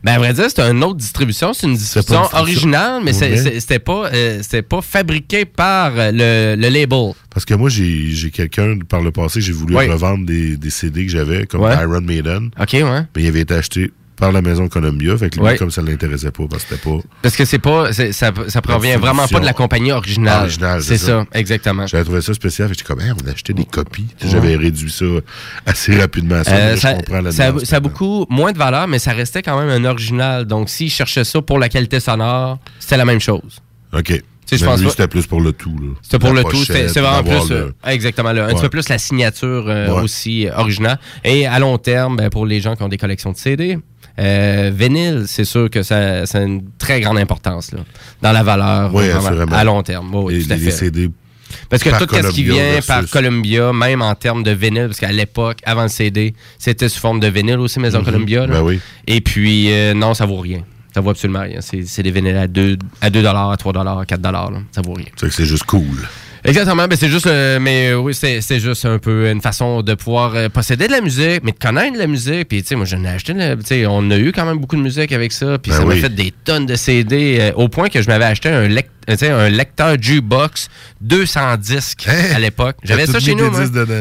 [0.03, 1.53] Ben, à vrai dire, c'était une autre distribution.
[1.53, 6.61] C'est une distribution originale, mais c'est- c'est- c'était pas, euh, pas fabriqué par euh, le,
[6.61, 7.13] le label.
[7.31, 11.13] Parce que moi, j'ai quelqu'un, par le passé, j'ai voulu revendre des, des CD que
[11.13, 11.75] j'avais, comme Ouais.
[11.81, 12.51] Iron Maiden.
[12.61, 12.83] OK, ouais.
[13.17, 15.17] Mais il avait été acheté par la maison Columbia.
[15.17, 15.57] Fait que lui, Ouais.
[15.57, 16.99] comme ça ne l'intéressait pas, parce que c'était pas.
[17.23, 20.43] Parce que c'est pas, ça, ça provient vraiment pas de la compagnie originale.
[20.43, 21.07] originale, c'est ça.
[21.07, 21.27] ça.
[21.35, 21.87] exactement.
[21.87, 22.69] J'avais trouvé ça spécial.
[22.69, 24.07] J'étais comme, Hey, on a acheté des copies.
[24.25, 25.05] J'avais réduit ça
[25.67, 26.53] assez rapidement ça.
[26.55, 26.95] Euh, ça,
[27.33, 30.45] ça a- ça beaucoup moins de valeur, mais ça restait quand même un original.
[30.45, 33.61] Donc, s'ils cherchaient ça pour la qualité sonore, c'était la même chose.
[33.93, 34.23] OK.
[34.51, 35.77] je pense lui, c'était plus pour le tout.
[36.03, 36.65] C'était pour La le tout.
[36.65, 37.51] C'est vraiment plus.
[37.51, 38.33] le- euh, exactement.
[38.33, 40.03] Là, Un petit peu plus la signature euh, Ouais.
[40.03, 40.99] aussi euh, originale.
[41.25, 43.79] Et à long terme, ben, pour les gens qui ont des collections de CD,
[44.19, 47.81] euh, vinyle, c'est sûr que ça, ça a une très grande importance là,
[48.23, 49.57] dans la valeur Oui, vraiment, assurément.
[49.57, 50.15] à long terme.
[50.15, 50.71] Oui, Et tout à fait.
[50.71, 51.11] CD.
[51.71, 55.01] Parce que tout ce qui vient versus- par Columbia, même en termes de vinyle, parce
[55.01, 58.05] qu'à l'époque, avant le CD, c'était sous forme de vinyle aussi, Maison Mhm.
[58.05, 58.41] Columbia.
[58.47, 58.55] là.
[58.55, 58.81] Ben oui.
[59.07, 60.63] Et puis, euh, non, ça vaut rien.
[60.95, 61.61] Ça vaut absolument rien.
[61.61, 64.51] C'est c'est des vinyles à 2, à 2 à 3 à 4 là.
[64.73, 65.07] Ça vaut rien.
[65.17, 66.09] C'est que c'est juste cool.
[66.45, 69.83] Exactement, ben c'est juste, euh, mais euh, oui, c'est c'est juste un peu une façon
[69.83, 72.49] de pouvoir euh, posséder de la musique, mais de connaître la musique.
[72.49, 74.45] Puis tu sais, moi j'en ai acheté, de la- tu sais, on a eu quand
[74.47, 77.39] même beaucoup de musique avec ça, puis Ben ça m'a fait des tonnes de CD
[77.41, 80.69] euh, au point que je m'avais acheté un, lec- tu sais, un lecteur jukebox
[81.01, 82.35] 200 disques Hein?
[82.37, 82.77] à l'époque.
[82.85, 83.51] J'avais ça chez nous.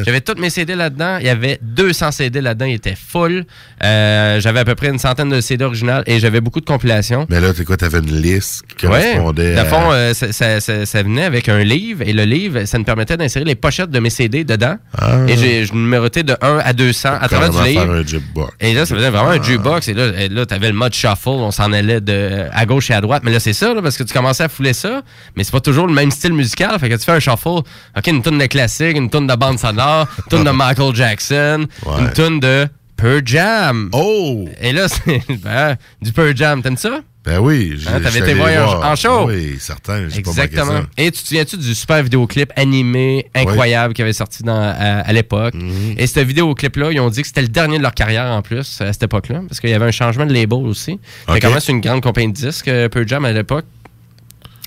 [0.06, 1.18] J'avais tous mes CD là-dedans.
[1.20, 2.66] Il y avait 200 CD là-dedans.
[2.66, 3.46] Il était full.
[3.84, 7.26] Euh, j'avais à peu près une centaine de CD originales et j'avais beaucoup de compilations.
[7.30, 7.78] Mais là, t'es quoi?
[7.78, 9.00] T'avais une liste qui Ouais.
[9.14, 12.66] correspondait De fond, euh, ça, ça- ça- ça venait avec un livre et le livre,
[12.66, 14.76] ça nous permettait d'insérer les pochettes de mes CD dedans.
[14.98, 15.20] Ah.
[15.28, 17.82] Et j'ai je numérotais de 1 à 200 à travers du livre.
[17.84, 18.54] faire un jukebox.
[18.60, 19.88] Et là, ça faisait vraiment un jukebox.
[19.88, 21.30] Et là, là t'avais le mode shuffle.
[21.30, 23.24] On s'en allait de à gauche et à droite.
[23.26, 24.97] Mais là, c'est ça, là, parce que tu commençais à fouler ça.
[25.36, 26.78] Mais c'est pas toujours le même style musical.
[26.80, 27.48] Fait que tu fais un shuffle.
[27.50, 31.66] OK, une tonne de classique, une tonne de bande sonore, une tonne de Michael Jackson,
[31.86, 32.00] Ouais.
[32.02, 33.90] une tonne de Pearl Jam.
[33.94, 34.48] Oh!
[34.62, 36.62] Et là, c'est ben, du Pearl Jam.
[36.62, 37.00] T'aimes ça?
[37.24, 37.76] Ben oui.
[37.78, 39.26] j'ai- Hein, t'avais été voir en- en show?
[39.28, 40.08] Oui, certain.
[40.08, 40.80] pas Exactement.
[40.98, 45.12] Et tu te souviens-tu du super vidéoclip animé incroyable qui avait sorti dans, à, à
[45.14, 45.54] l'époque?
[45.54, 45.96] Mhm.
[45.98, 48.80] Et ce vidéoclip-là, ils ont dit que c'était le dernier de leur carrière en plus
[48.80, 51.00] à cette époque-là, parce qu'il y avait un changement de label aussi.
[51.20, 51.42] C'était Ok.
[51.42, 53.66] quand même c'est une grande compagnie de disques, euh, Pearl Jam à l'époque.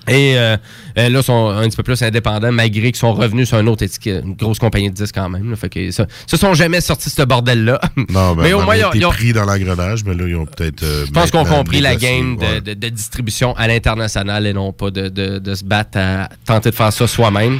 [0.08, 0.56] Et euh,
[0.96, 3.82] là, ils sont un petit peu plus indépendants, malgré qu'ils sont revenus sur une autre
[3.84, 5.50] étiquette, une grosse compagnie de disques quand même.
[5.50, 5.56] là.
[5.56, 7.80] fait que ça, se sont jamais sortis de ce bordel-là.
[8.08, 10.46] Non, ben, mais au moins, ils ont- été pris dans l'engrenage, mais là, ils ont
[10.46, 10.82] peut-être.
[10.82, 12.60] euh, je pense qu'on a compris la game de, ouais.
[12.60, 16.74] de- de distribution à l'international et non pas de, de- se battre à tenter de
[16.76, 17.58] faire ça soi-même.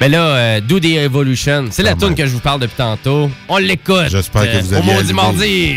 [0.00, 3.30] Mais là, euh, Do the Evolution, c'est la tune que je vous parle depuis tantôt.
[3.48, 4.08] On l'écoute.
[4.08, 5.12] J'espère que vous Au allez Maudit.
[5.12, 5.74] Mardi.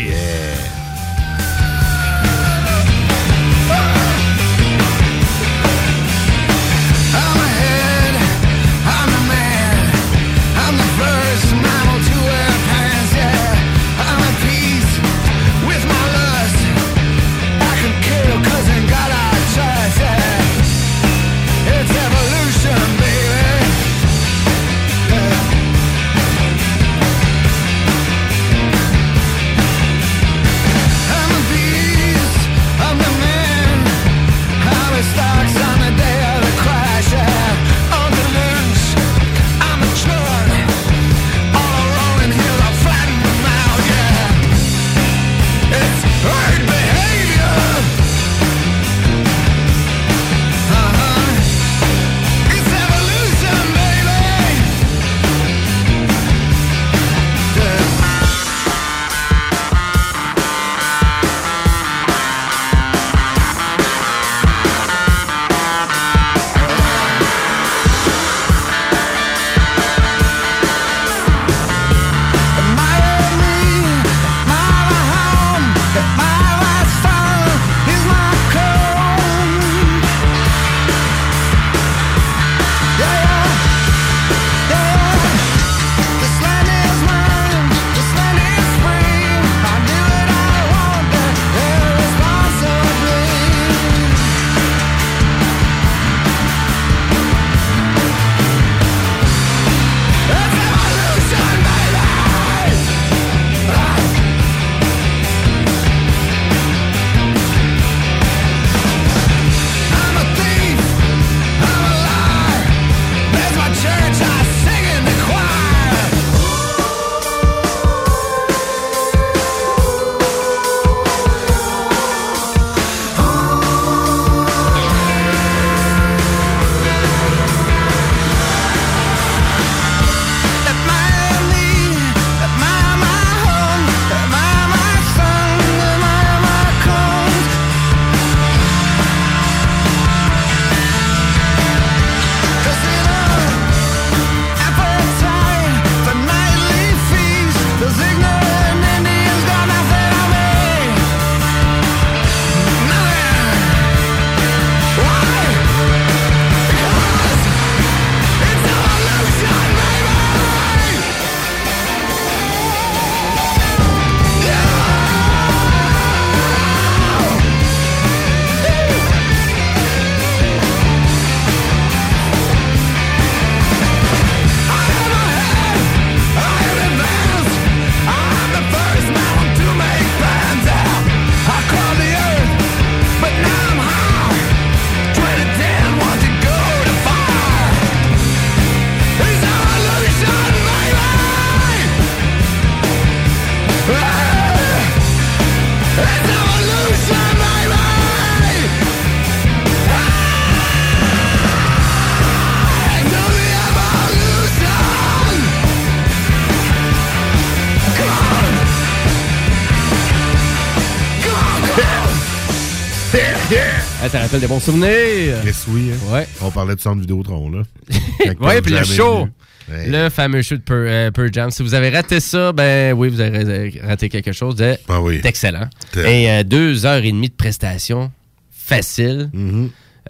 [214.38, 215.44] Rappelle des bons souvenirs.
[215.44, 215.90] Yes, oui.
[215.92, 216.12] hein.
[216.12, 216.26] Ouais.
[216.42, 217.62] On parlait du centre Vidéotron, là.
[218.40, 219.28] Pearl puis le show.
[219.70, 219.86] Ouais.
[219.86, 221.50] Le fameux show de Pearl, euh, Pearl Jam.
[221.50, 225.20] Si vous avez raté ça, ben oui, vous avez raté quelque chose de- Ah oui.
[225.20, 225.68] d'excellent.
[225.96, 228.10] Et euh, deux heures et demie de prestations
[228.50, 229.30] facile.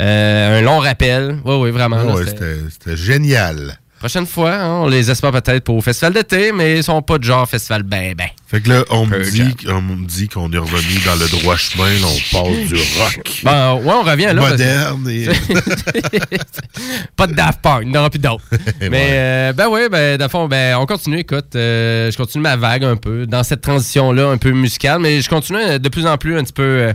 [0.01, 1.39] Euh, un long rappel.
[1.45, 2.05] Oui, oui, vraiment.
[2.15, 3.79] Ouais, c'était génial.
[3.99, 7.19] Prochaine fois, hein, on les espère peut-être pour au festival d'été, mais ils sont pas
[7.19, 8.29] de genre festival ben ben.
[8.47, 12.69] Fait que là, on me dit, qu'on est revenu dans le droit chemin, on passe
[12.69, 13.43] du rock.
[13.43, 14.35] Ben ouais, on revient là.
[14.35, 15.27] Moderne et...
[17.17, 18.45] pas de Daft Punk, non, plus d'autres.
[18.81, 22.57] Mais euh, ben oui, ben dans fond, ben, on continue, écoute, euh, je continue ma
[22.57, 26.17] vague un peu dans cette transition-là, un peu musicale, mais je continue de plus en
[26.17, 26.93] plus un petit peu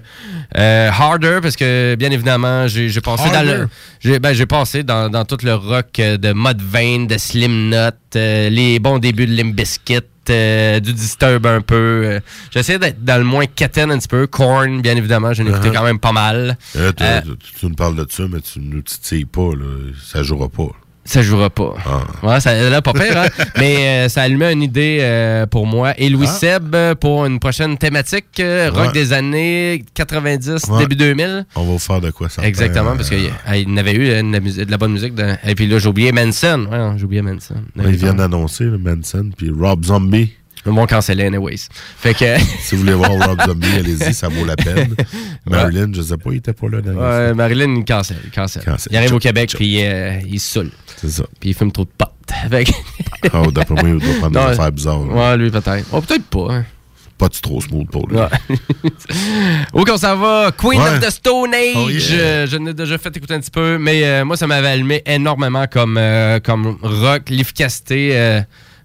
[0.58, 5.38] euh, harder parce que, bien évidemment, j'ai passé, dans le, ben, j'ai passé dans tout
[5.44, 10.02] le rock de mode 20 de Slim Knot, euh, les bons débuts de Limp Bizkit,
[10.30, 11.76] euh, du Disturb un peu.
[12.06, 12.20] Euh.
[12.52, 14.28] J'essaie d'être dans le moins Katen un petit peu.
[14.28, 15.74] Korn, bien évidemment, j'en ai écouté uh-huh.
[15.74, 16.58] quand même pas mal.
[16.76, 17.22] Euh, euh,
[17.60, 19.52] tu, nous parles de ça, mais tu nous titilles pas.
[19.56, 19.92] Là.
[20.06, 20.70] Ça jouera pas.
[21.06, 21.74] Ça jouera pas.
[21.86, 22.26] Ah.
[22.26, 23.28] Ouais, ça, là, pas pire, hein?
[23.58, 25.94] Mais euh, ça allumait une idée euh, pour moi.
[25.98, 26.34] Et Louis Ah.
[26.34, 28.92] Seb pour une prochaine thématique euh, rock Ouais.
[28.94, 30.80] des années 90, Ouais.
[30.80, 31.46] début 2000.
[31.56, 34.66] On va faire de quoi ça Exactement, parce qu'il il n'avait eu de la, musique-
[34.66, 35.14] de la bonne musique.
[35.16, 36.68] de- Et puis là, j'ai oublié Manson.
[36.72, 37.56] Ouais, j'ai oublié Manson.
[37.76, 40.32] Ils viennent d'annoncer, le Manson, puis Rob Zombie.
[40.66, 41.68] Ils m'ont cancellé, anyways.
[41.98, 42.38] Fait que.
[42.62, 44.96] Si vous voulez voir Rob Zombie, allez-y, ça vaut la peine.
[45.46, 46.78] Marilyn, je sais pas, il était pas là.
[46.80, 48.18] Ouais, Marilyn, il cancelle.
[48.24, 48.64] Il, cancelle.
[48.90, 50.72] Il arrive au Québec, puis euh, il se saoule.
[50.98, 51.24] C'est ça.
[51.40, 52.10] Puis il fume trop de potes.
[52.50, 52.72] Fait que-
[53.34, 55.06] Oh, d'après moi, il doit prendre des affaires bizarres.
[55.06, 55.14] là.
[55.32, 55.86] Ouais, lui, peut-être.
[55.92, 56.54] Oh, peut-être pas.
[56.54, 56.66] hein.
[57.18, 58.18] Pas de trop smooth pour lui.
[59.74, 60.52] Où qu'on s'en va?
[60.58, 60.90] Queen Ouais.
[60.90, 61.74] of the Stone Age.
[61.76, 62.20] Oh, yeah.
[62.20, 65.02] Euh, je l'ai déjà fait écouter un petit peu, mais euh, moi, ça m'avait allumé
[65.06, 68.12] énormément comme, euh, comme rock, l'efficacité.
[68.14, 68.42] euh,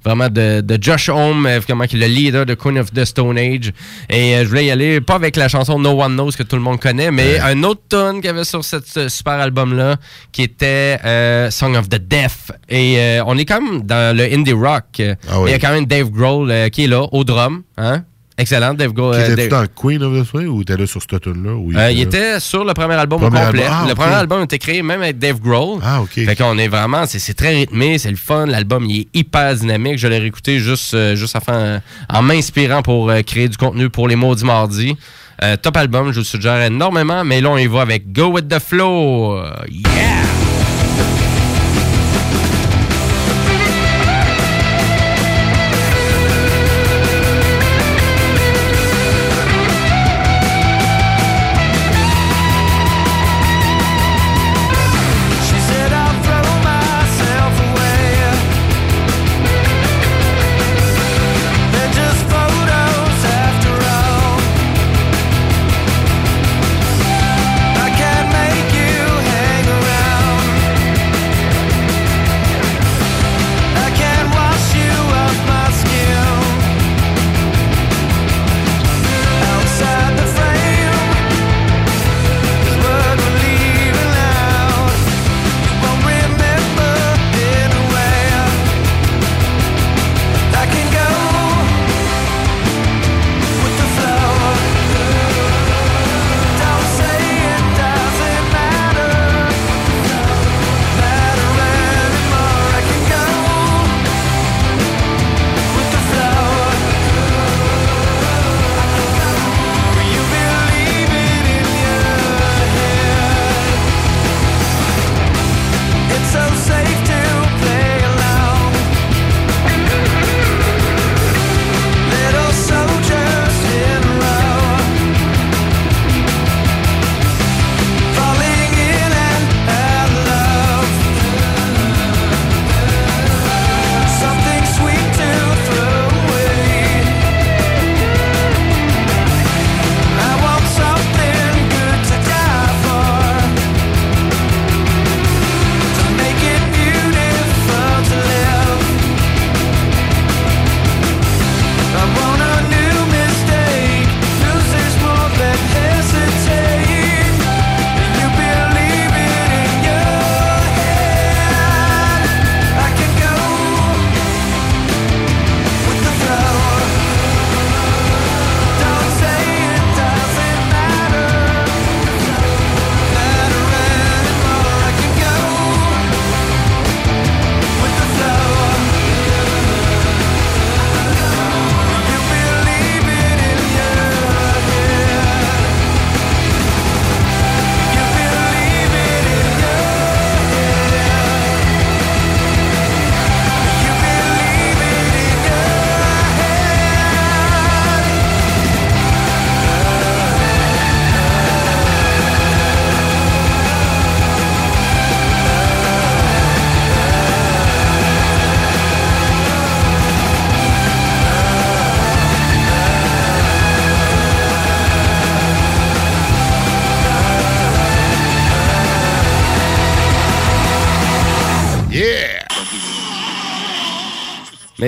[0.09, 3.05] Vraiment de, de Josh Homme, euh, vraiment qui est le leader de Queen of the
[3.05, 3.75] Stone Age.
[4.09, 6.57] Et euh, je voulais y aller, pas avec la chanson No One Knows que tout
[6.57, 9.97] le monde connaît, mais un autre tune qu'il y avait sur cette, ce super album-là,
[10.33, 12.51] qui était euh, Song of the Deaf.
[12.71, 15.03] Et euh, on est quand même dans le indie rock.
[15.29, 15.51] Ah oui.
[15.51, 17.65] Il y a quand même Dave Grohl euh, qui est là, au drum.
[17.77, 18.05] Hein?
[18.41, 19.15] Excellent, Dave Grohl.
[19.17, 21.51] Euh, Dave- dans Queen of the Swing ou t'es là sur cette tune-là?
[21.81, 23.65] euh, il était sur le premier album Premier au complet.
[23.65, 23.79] album.
[23.83, 25.81] Ah, le premier album a été créé même avec Dave Grohl.
[25.83, 26.13] Ah, OK.
[26.15, 28.47] Fait qu'on est vraiment, c'est très rythmé, c'est le fun.
[28.47, 29.99] L'album, il est hyper dynamique.
[29.99, 34.07] Je l'ai réécouté juste, euh, juste afin, en m'inspirant pour euh, créer du contenu pour
[34.07, 34.97] les Maudits Mardis.
[35.43, 37.25] Euh, top album, je vous le suggère énormément.
[37.25, 39.37] Mais là, on y va avec Go With The Flow.
[39.69, 40.18] Yeah!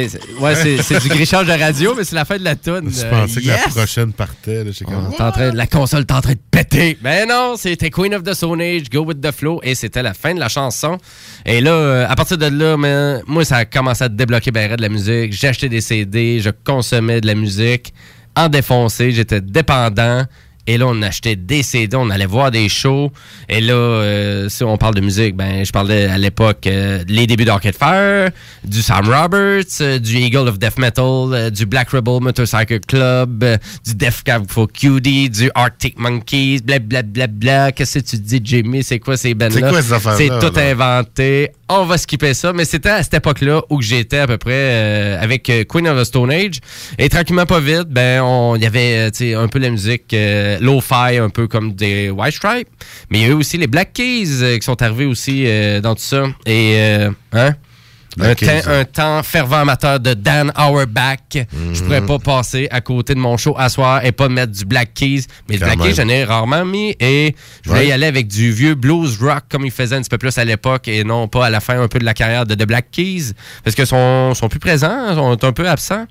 [0.09, 2.91] Mais ouais, c'est du grichage de radio, mais c'est la fin de la toune.
[2.91, 4.65] Je Euh, pensais que la prochaine partait.
[4.65, 6.99] là, On est en train- la console est en train de péter.
[7.03, 10.15] Mais non, c'était Queen of the Stone Age, Go with the Flow, et c'était la
[10.15, 10.99] fin de la chanson.
[11.45, 14.77] Et là, euh, à partir de là, man, moi, ça a commencé à débloquer ben
[14.77, 15.43] de la musique.
[15.45, 17.93] Acheté des CD, je consommais de la musique
[18.37, 20.25] en défoncé, j'étais dépendant.
[20.71, 23.11] Et là, on achetait des CD, on allait voir des shows.
[23.49, 27.27] Et là, euh, si on parle de musique, ben, je parlais à l'époque euh, les
[27.27, 28.31] débuts d'Arcade Fire,
[28.63, 33.45] du Sam Roberts, euh, du Eagle of Death Metal, euh, du Black Rebel Motorcycle Club,
[33.85, 37.03] du Def Cab for Cutie, du Arctic Monkeys, blablabla.
[37.03, 37.73] Bla, bla.
[37.73, 38.85] Qu'est-ce que tu dis, Jimmy?
[38.85, 39.53] C'est quoi ces bands-là?
[39.53, 40.71] C'est quoi ces affaires-là, C'est tout là?
[40.71, 41.51] inventé.
[41.73, 42.53] On va skipper ça.
[42.53, 46.01] Mais c'était à cette époque-là où j'étais à peu près euh, avec euh, Queen of
[46.01, 46.59] the Stone Age.
[46.99, 50.15] Et tranquillement, pas vite, ben, on- y avait euh, un peu la musique
[50.61, 52.69] lo-fi, un peu comme des White Stripes.
[53.09, 55.47] Mais il y a eu aussi les Black Keys qui sont arrivés aussi
[55.81, 56.25] dans tout ça.
[56.45, 56.77] Et,
[57.33, 57.55] hein?
[58.19, 61.19] Un temps, un temps fervent amateur de Dan Auerbach.
[61.35, 61.75] Mhm.
[61.75, 64.65] Je pourrais pas passer à côté de mon show à soir et pas mettre du
[64.65, 65.27] Black Keys.
[65.49, 65.89] Mais Quand Black même.
[65.89, 67.87] Keys, j'en ai rarement mis et je voulais Ouais.
[67.89, 70.45] y aller avec du vieux blues rock comme il faisait un petit peu plus à
[70.45, 72.91] l'époque et non pas à la fin un peu de la carrière de The Black
[72.91, 73.33] Keys
[73.63, 76.07] parce que sont, sont plus présents, sont un peu absents.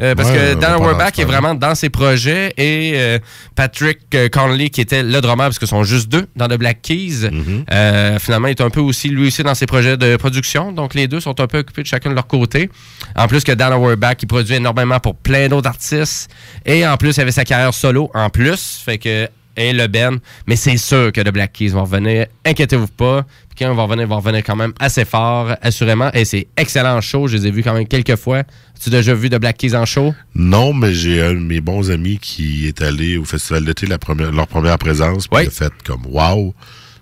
[0.00, 3.18] Euh, parce Ouais, que Dan Auerbach est vraiment dans ses projets et euh,
[3.54, 6.82] Patrick euh, Conley qui était le drummer parce que sont juste deux dans The Black
[6.82, 7.28] Keys.
[7.28, 7.64] Mm-hmm.
[7.72, 10.72] euh, finalement, il est un peu aussi lui aussi dans ses projets de production.
[10.72, 12.70] Donc les deux sont un peu occupés de chacun de leur côté.
[13.14, 16.28] En plus que Dan Auerbach, il produit énormément pour plein d'autres artistes.
[16.66, 18.82] Et en plus, il avait sa carrière solo en plus.
[18.84, 20.18] Fait que et le Ben.
[20.46, 22.26] Mais c'est sûr que The Black Keys vont revenir.
[22.44, 23.24] Inquiétez-vous pas.
[23.58, 26.10] Quand ils vont revenir, vont revenir quand même assez fort, assurément.
[26.12, 27.28] Et c'est excellent show.
[27.28, 28.42] Je les ai vus quand même quelques fois.
[28.80, 30.14] Tu as déjà vu The Black Keys en show?
[30.34, 33.98] Non, mais j'ai un de mes bons amis qui est allé au Festival d'été, la
[33.98, 35.44] première, leur première présence, puis Oui.
[35.44, 36.54] il a fait comme wow.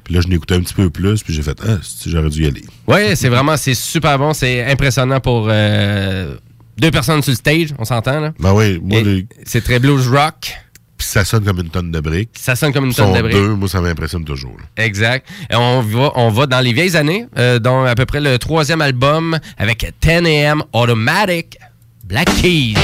[0.05, 2.43] Puis là, je écouté un petit peu plus, puis j'ai fait ah, si, j'aurais dû
[2.43, 2.65] y aller.
[2.89, 4.33] Oui, c'est vraiment, c'est super bon.
[4.35, 6.35] C'est impressionnant pour euh,
[6.77, 8.35] deux personnes sur le stage, on s'entend, là.
[8.41, 10.53] Ben oui, moi, les- C'est très blues rock.
[11.03, 12.31] Puis ça sonne comme une tonne de briques.
[12.39, 13.35] Ça sonne comme une tonne de briques.
[13.35, 14.57] deux, moi, ça m'impressionne toujours.
[14.57, 14.85] là.
[14.85, 15.27] Exact.
[15.51, 18.39] Et on va, on va dans les vieilles années, euh, dans à peu près le
[18.39, 21.59] troisième album avec 10 AM Automatic
[22.05, 22.75] Black Keys.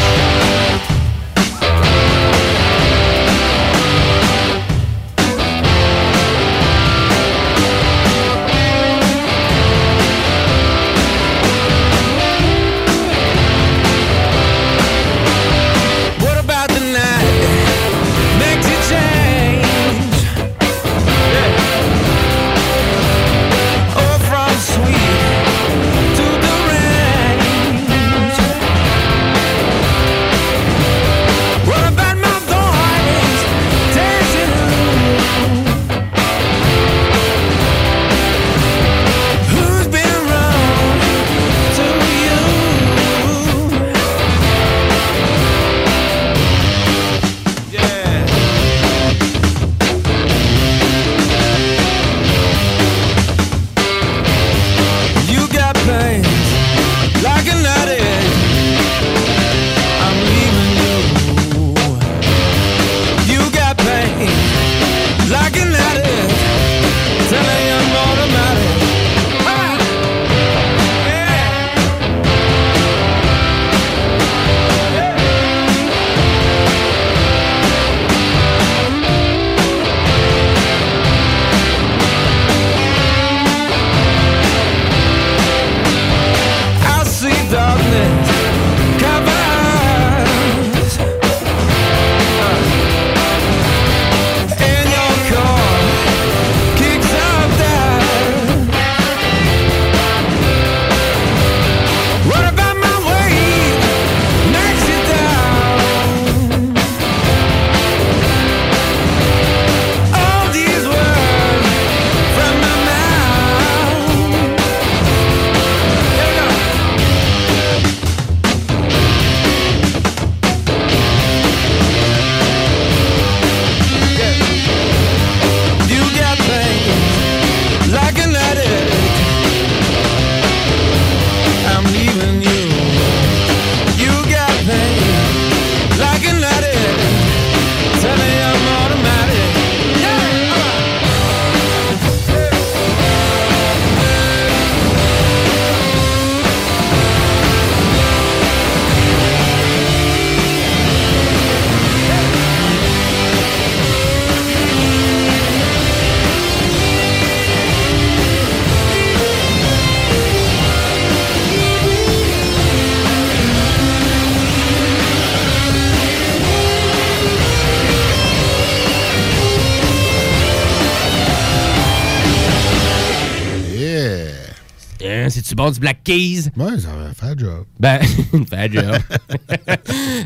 [175.71, 176.51] Du Black Keys?
[176.57, 177.65] Ouais, ça faire le job.
[177.79, 178.01] Ben,
[178.51, 178.97] fait job.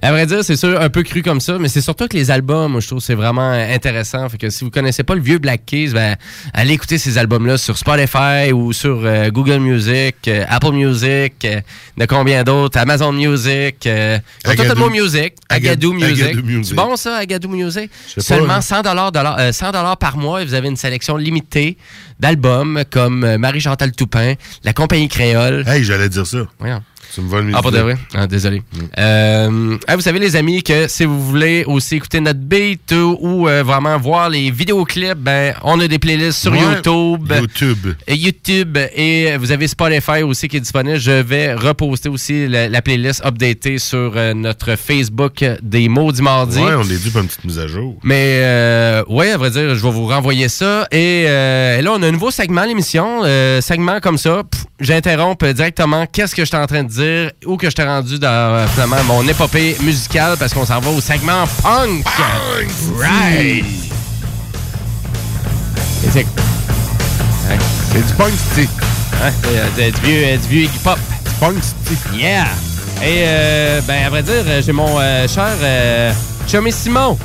[0.02, 2.30] à vrai dire, c'est sûr, un peu cru comme ça, mais c'est surtout que les
[2.30, 4.28] albums, moi, je trouve, c'est vraiment intéressant.
[4.28, 6.16] Fait que si vous connaissez pas le vieux Black Keys, ben,
[6.54, 11.60] allez écouter ces albums-là sur Spotify ou sur euh, Google Music, euh, Apple Music, euh,
[11.98, 16.24] de combien d'autres, Amazon Music, euh, tout mot Music, Agadoo Agad- Music.
[16.26, 16.64] Agadoo Music.
[16.68, 17.90] C'est bon ça, Agadoo Music?
[18.18, 18.60] Seulement hein.
[18.60, 19.12] 100 dollars
[19.52, 21.76] 100 dollars par mois et vous avez une sélection limitée
[22.20, 25.64] d'albums comme Marie-Chantal Toupin, La Compagnie Créole.
[25.66, 26.38] Hey, j'allais dire ça.
[26.58, 26.82] Voyons.
[27.14, 27.96] Tu me voles mes Ah, pas de vrai?
[28.14, 28.62] Ah, désolé.
[28.98, 33.46] Euh, ah, vous savez, les amis, que si vous voulez aussi écouter notre beat ou,
[33.48, 36.58] euh, vraiment voir les vidéoclips, ben, on a des playlists sur Ouais.
[36.60, 37.30] YouTube.
[37.38, 37.94] YouTube.
[38.06, 40.98] Et YouTube et vous avez Spotify aussi qui est disponible.
[40.98, 46.58] Je vais reposter aussi la, la playlist updatée sur euh, notre Facebook des Maudits Mardis.
[46.60, 47.98] Ouais, on est dû pour une petite mise à jour.
[48.04, 48.38] Mais
[49.08, 50.86] ouais, à vrai dire, je vais vous renvoyer ça.
[50.90, 53.22] Et euh, là, on a un nouveau segment à l'émission.
[53.60, 54.42] Segment comme ça,
[54.80, 57.01] j'interromps directement qu'est-ce que je suis en train de dire,
[57.46, 60.90] où que je t'ai rendu dans euh, finalement mon épopée musicale parce qu'on s'en va
[60.90, 62.04] au segment punk.
[62.98, 63.64] Right.
[66.04, 66.26] Et c'est.
[67.92, 68.70] C'est du punk stick.
[69.22, 70.98] Ouais, c'est, euh, du vieux, euh, du vieux Iggy Pop.
[71.38, 71.56] Punk.
[72.14, 72.46] Yeah!
[73.02, 76.12] Et, euh, ben, à vrai dire, euh, j'ai mon euh, cher euh,
[76.48, 77.18] chum et Simon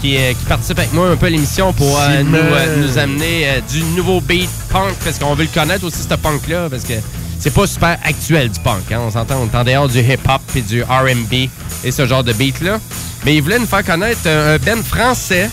[0.00, 2.98] qui, euh, qui participe avec moi un peu à l'émission pour euh, nous, euh, nous
[2.98, 6.84] amener euh, du nouveau beat punk parce qu'on veut le connaître aussi, ce punk-là, parce
[6.84, 6.94] que
[7.38, 8.90] c'est pas super actuel du punk.
[8.92, 8.98] hein.
[9.00, 11.48] On s'entend, on est en dehors du hip-hop et du RB
[11.84, 12.78] et ce genre de beat-là.
[13.24, 15.50] Mais il voulait nous faire connaître un, un band français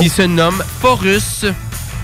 [0.00, 1.44] qui se nomme Forus.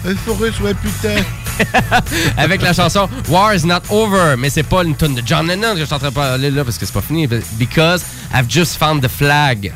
[0.06, 1.22] Un Forus, ouais, putain.
[2.36, 5.74] avec la chanson War is not over, mais c'est pas une tune de John Lennon
[5.74, 7.26] que je suis en train de parler là parce que c'est pas fini.
[7.58, 9.72] Because I've just found the flag.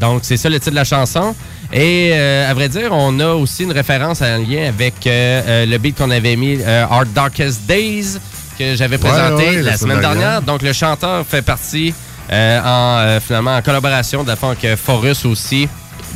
[0.00, 1.34] Donc c'est ça le titre de la chanson.
[1.72, 5.66] Et euh, à vrai dire, on a aussi une référence en lien avec euh, euh,
[5.66, 8.18] le beat qu'on avait mis, euh, Our Darkest Days,
[8.58, 10.20] que j'avais présenté ouais, la, la semaine dernière.
[10.20, 10.42] dernière.
[10.42, 11.92] Donc le chanteur fait partie
[12.32, 15.68] euh, en euh, finalement en collaboration de la avec Forus aussi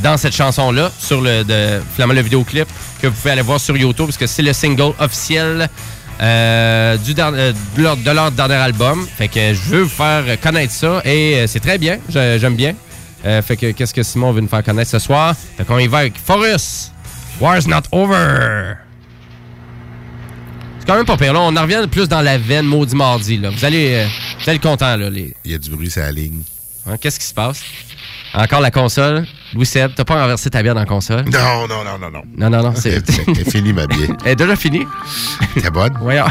[0.03, 2.67] dans cette chanson-là, sur le, de, finalement, le vidéoclip
[3.01, 5.69] que vous pouvez aller voir sur YouTube, parce que c'est le single officiel
[6.21, 9.07] euh, du euh, de, leur, de leur dernier album.
[9.19, 12.75] Fait que je veux vous faire connaître ça et euh, c'est très bien, j'aime bien.
[13.25, 15.35] Euh, fait que qu'est-ce que Simon veut nous faire connaître ce soir?
[15.57, 16.91] Fait qu'on y va avec Forus.
[17.41, 18.75] War's not over.
[20.81, 21.33] C'est quand même pas pire.
[21.33, 23.39] Là, on en revient plus dans la veine maudit mardi.
[23.39, 23.51] Là.
[23.51, 24.07] Vous allez, euh,
[24.39, 24.97] vous allez être content.
[24.97, 25.35] Là, les...
[25.45, 26.43] Il y a du bruit, c'est la ligne.
[26.87, 27.63] Hein, Qu'est-ce qui se passe?
[28.35, 29.27] Encore la console?
[29.55, 31.25] Louis Seb, t'as pas renversé ta bière dans la console?
[31.31, 32.23] Non, non, non, non, non.
[32.37, 33.01] Non, non, non, c'est.
[33.51, 34.09] Fini, ma bière.
[34.25, 34.87] Elle est déjà finie?
[35.55, 35.93] T'es bonne?
[36.01, 36.25] Voyons.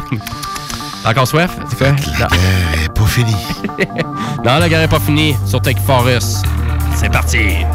[1.03, 1.55] T'as encore soif?
[1.79, 2.27] La guerre
[2.83, 3.35] est pas finie.
[4.43, 5.35] Non, la guerre est pas finie.
[5.45, 6.43] Surtout avec Forest.
[7.01, 7.65] C'est parti.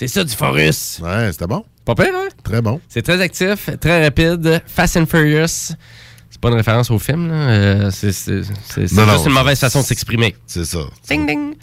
[0.00, 1.00] C'est ça du Forest.
[1.02, 1.62] Ouais, c'était bon.
[1.84, 2.28] Pas pire, hein?
[2.42, 2.80] Très bon.
[2.88, 5.74] C'est très actif, très rapide, Fast and Furious.
[6.40, 7.28] pas une référence au film.
[7.28, 7.34] là.
[7.34, 10.34] Euh, c'est c'est- c'est- c'est juste une mauvaise c'est- façon de s'exprimer.
[10.46, 10.78] C'est ça.
[11.06, 11.54] Ding, ding.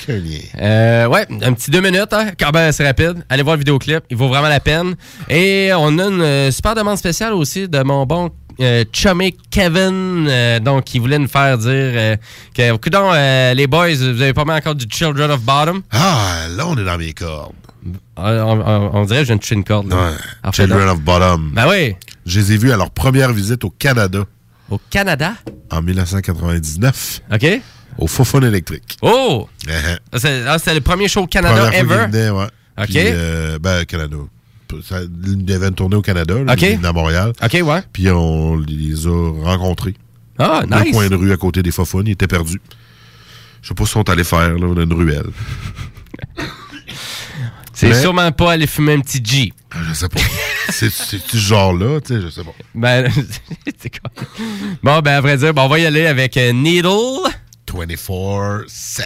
[0.61, 3.23] Euh, ouais, un petit deux minutes, hein, quand même assez rapide.
[3.27, 4.95] Allez voir le vidéoclip, il vaut vraiment la peine.
[5.29, 8.29] Et on a une euh, super demande spéciale aussi de mon bon
[8.61, 12.15] euh, chummy Kevin, euh, donc qui voulait nous faire dire euh,
[12.53, 13.13] que, coudonc,
[13.55, 15.81] les boys, vous avez pas mal encore du Children of Bottom?
[15.91, 17.53] Ah, là, on est dans mes cordes.
[18.19, 19.89] Euh, on, on- on dirait que je viens de toucher une corde.
[19.89, 20.11] là.
[20.43, 20.51] Ouais.
[20.53, 21.51] Children of Bottom.
[21.53, 24.25] Ben oui, Je les ai vus à leur première visite au Canada
[24.69, 25.33] au Canada?
[25.71, 27.61] en 1999 OK?
[27.97, 28.97] au Fofone électrique.
[29.01, 29.47] Oh!
[29.65, 29.97] Uh-huh.
[30.17, 32.07] C'est ah, c'était le premier show au Canada Première ever?
[32.11, 32.45] venaient, ouais.
[32.79, 32.85] OK.
[32.87, 34.17] Puis, euh, ben, Canada.
[34.83, 36.61] Ça, ils devaient tourner au Canada, là, OK.
[36.61, 37.31] ils venaient à Montréal.
[37.41, 37.81] OK, ouais.
[37.93, 39.95] Puis on les a rencontrés.
[40.37, 40.93] Ah, Dans le nice.
[40.93, 42.61] coin de rue à côté des Fofone, ils étaient perdus.
[43.61, 45.29] Je sais pas ce qu'ils sont allés faire, là, a une ruelle.
[47.79, 49.53] C'est Mais- sûrement pas aller fumer un petit G.
[49.69, 50.19] Ah, Je sais pas.
[50.69, 52.49] C'est c'est ce genre-là, tu sais, je sais pas.
[52.73, 53.07] Ben,
[53.79, 54.09] c'est quoi?
[54.81, 56.87] Bon, ben, à vrai dire, bon, on va y aller avec euh, Needle.
[57.71, 59.03] 24-7.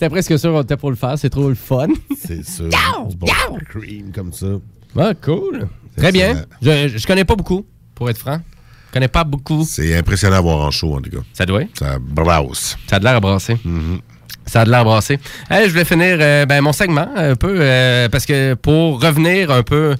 [0.00, 1.18] C'était presque sûr qu'on était pour le faire.
[1.18, 1.88] C'est trop le fun.
[2.18, 2.70] C'est sûr.
[3.10, 3.26] Du bon
[3.68, 4.46] cream comme ça.
[4.98, 5.68] Ah, cool.
[5.94, 6.42] Très bien.
[6.62, 8.38] Je, je connais pas beaucoup, pour être franc.
[8.88, 9.62] Je connais pas beaucoup.
[9.68, 11.18] C'est impressionnant à voir en show, en tout cas.
[11.34, 11.64] Ça doit.
[11.78, 12.78] Ça brasse.
[12.86, 13.58] Ça a de l'air à brasser.
[14.46, 15.18] Ça a de l'air à brasser.
[15.50, 19.50] Hey, je voulais finir euh, ben, mon segment un peu, euh, parce que pour revenir
[19.50, 19.96] un peu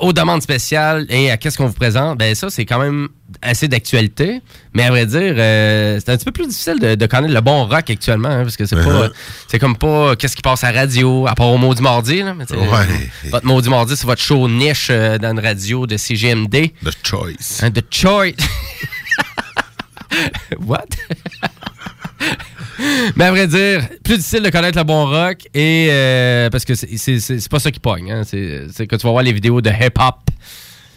[0.00, 3.08] aux demandes spéciales et à qu'est-ce qu'on vous présente, ben ça, c'est quand même
[3.42, 4.40] assez d'actualité.
[4.74, 7.40] Mais à vrai dire, euh, c'est un petit peu plus difficile de, de connaître le
[7.40, 9.10] bon rock actuellement, hein, parce que c'est pas, Uh-huh.
[9.48, 12.22] c'est comme pas qu'est-ce qui passe à la radio, à part au Maudit Mardi.
[12.22, 13.10] Là, Ouais.
[13.30, 16.72] Votre Maudit Mardi, c'est votre show niche euh, dans une radio de CGMD.
[16.84, 17.62] The choice.
[17.62, 18.34] Hein, the choice.
[20.66, 20.86] What?
[23.16, 26.74] Mais à vrai dire, plus difficile de connaître le bon rock et euh, parce que
[26.74, 28.10] c'est- pas ça qui pogne.
[28.10, 28.22] hein.
[28.24, 30.16] C'est que tu vas voir les vidéos de hip-hop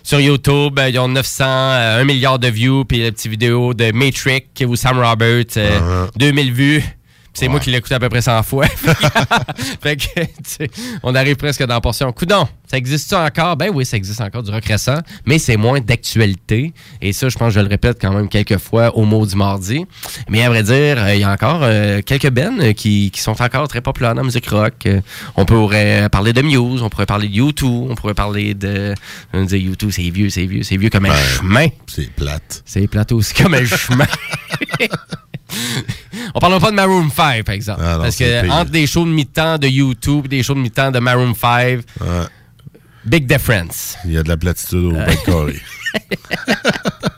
[0.04, 0.78] sur YouTube.
[0.80, 2.86] euh, Ils ont 900, euh, 1 milliard de views.
[2.86, 6.84] Puis les petites vidéos de Matrix ou Sam Roberts, euh, 2000 vues.
[7.34, 8.68] C'est moi qui l'ai écouté à peu près 100 fois.
[9.82, 10.66] fait que,
[11.02, 12.12] on arrive presque dans la portion.
[12.12, 13.58] Coudon, ça existe ça encore?
[13.58, 16.74] Ben oui, ça existe encore du rock récent, mais c'est moins d'actualité.
[17.02, 19.36] Et ça, je pense que je le répète quand même quelques fois au mot du
[19.36, 19.86] mardi.
[20.30, 23.22] Mais à vrai dire, euh, il y a encore euh, quelques bennes euh, qui, qui
[23.22, 24.74] sont encore très populaires dans la musique rock.
[24.86, 25.02] Euh,
[25.36, 28.94] on pourrait parler de Muse, on pourrait parler de U2, on pourrait parler de...
[29.34, 31.68] On dit U2, c'est vieux, c'est vieux, c'est vieux comme un chemin.
[31.88, 32.62] C'est plate.
[32.66, 34.06] C'est plate aussi comme un chemin.
[36.36, 37.82] On parlera pas de Maroon 5, par exemple.
[37.84, 40.60] Ah non, parce que entre des shows de mi-temps de YouTube et des shows de
[40.60, 41.82] mi-temps de Maroon 5,
[43.06, 43.98] big difference.
[44.06, 45.56] Il y a de la platitude au bec carré.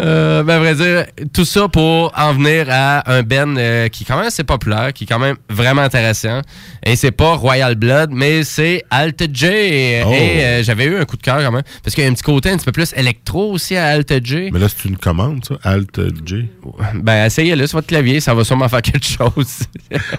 [0.00, 4.02] Euh, ben, à vrai dire, tout ça pour en venir à un Ben euh, qui
[4.02, 6.40] est quand même assez populaire, qui est quand même vraiment intéressant.
[6.84, 9.46] Et c'est pas Royal Blood, mais c'est Alt J.
[9.46, 10.12] Et, Oh.
[10.12, 11.62] et, euh, j'avais eu un coup de cœur quand même.
[11.82, 14.12] Parce qu'il y a un petit côté un petit peu plus électro aussi à Alt
[14.24, 14.50] J.
[14.52, 15.54] Mais là, c'est une commande, ça?
[15.62, 16.48] Alt J?
[16.94, 19.60] Ben, essayez-le sur votre clavier, ça va sûrement faire quelque chose.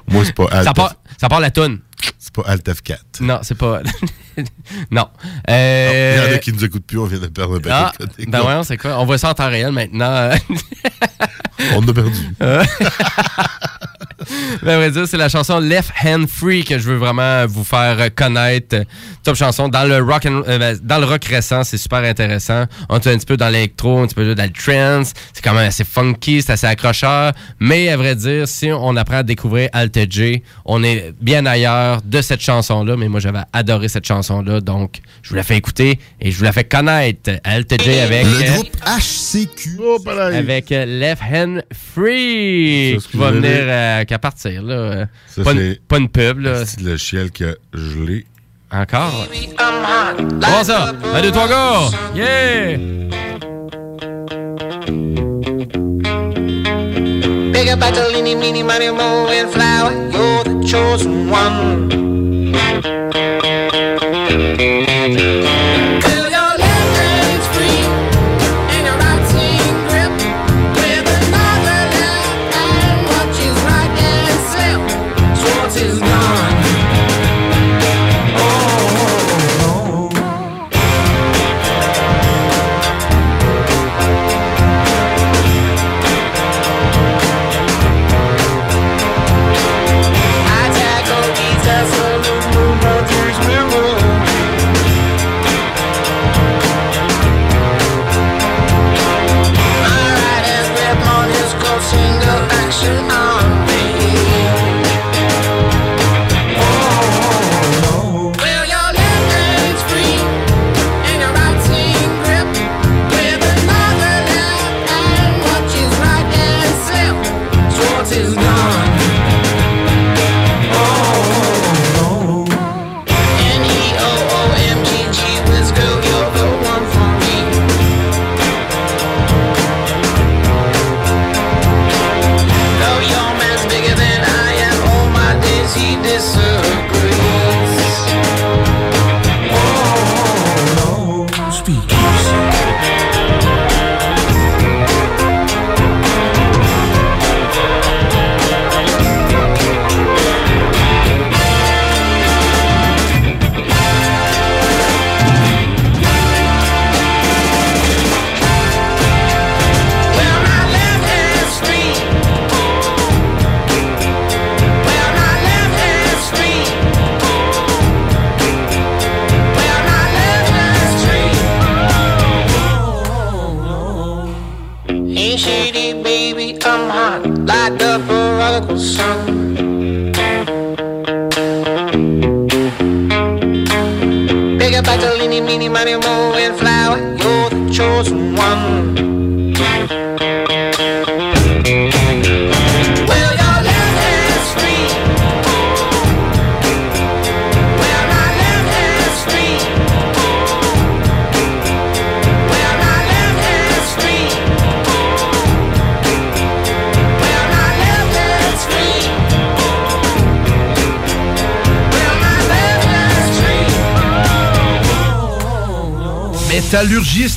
[0.07, 1.80] Moi, c'est pas Alt Ça part, ça part la toune.
[2.17, 2.97] C'est pas Alt F4.
[3.22, 3.82] Non, c'est pas.
[4.91, 5.07] non.
[5.49, 7.69] Euh, Il y en a qui nous écoutent plus, on vient de perdre un paquet
[7.75, 8.29] Ah, de codes.
[8.29, 8.99] ben voyons, c'est quoi?
[8.99, 10.29] On voit ça en temps réel maintenant.
[11.75, 12.19] On a perdu.
[14.63, 17.63] Ben, à vrai dire, c'est la chanson Left Hand Free que je veux vraiment vous
[17.63, 18.78] faire connaître.
[19.24, 19.67] Top chanson.
[19.70, 22.65] Dans le rock, and- euh, ben, dans le rock récent, c'est super intéressant.
[22.89, 25.13] On est un petit peu dans l'électro, un petit peu dans le trance.
[25.34, 27.34] C'est quand même assez funky, c'est assez accrocheur.
[27.59, 32.01] Mais à vrai dire, si on apprend à découvrir Alt J, on est bien ailleurs
[32.03, 32.95] de cette chanson-là.
[32.97, 34.61] Mais moi, j'avais adoré cette chanson-là.
[34.61, 37.32] Donc, je vous la fais écouter et je vous la fais connaître.
[37.43, 38.26] Alt J avec...
[38.26, 39.78] Le groupe HCQ.
[40.38, 45.07] avec euh, Left Hand Free qui va venir partir là.
[45.28, 46.65] Ça, pas, une, c'est- pas une pub là.
[46.65, 48.26] C'est le chiel qui a gelé.
[48.72, 49.28] Encore?
[49.57, 50.91] Comment ça?
[51.24, 51.95] Deux, trois, go!
[52.13, 52.78] Yeah!
[57.51, 59.91] Big up Catalini, meeny, money, mo, and flower.
[60.11, 61.89] You're the chosen one.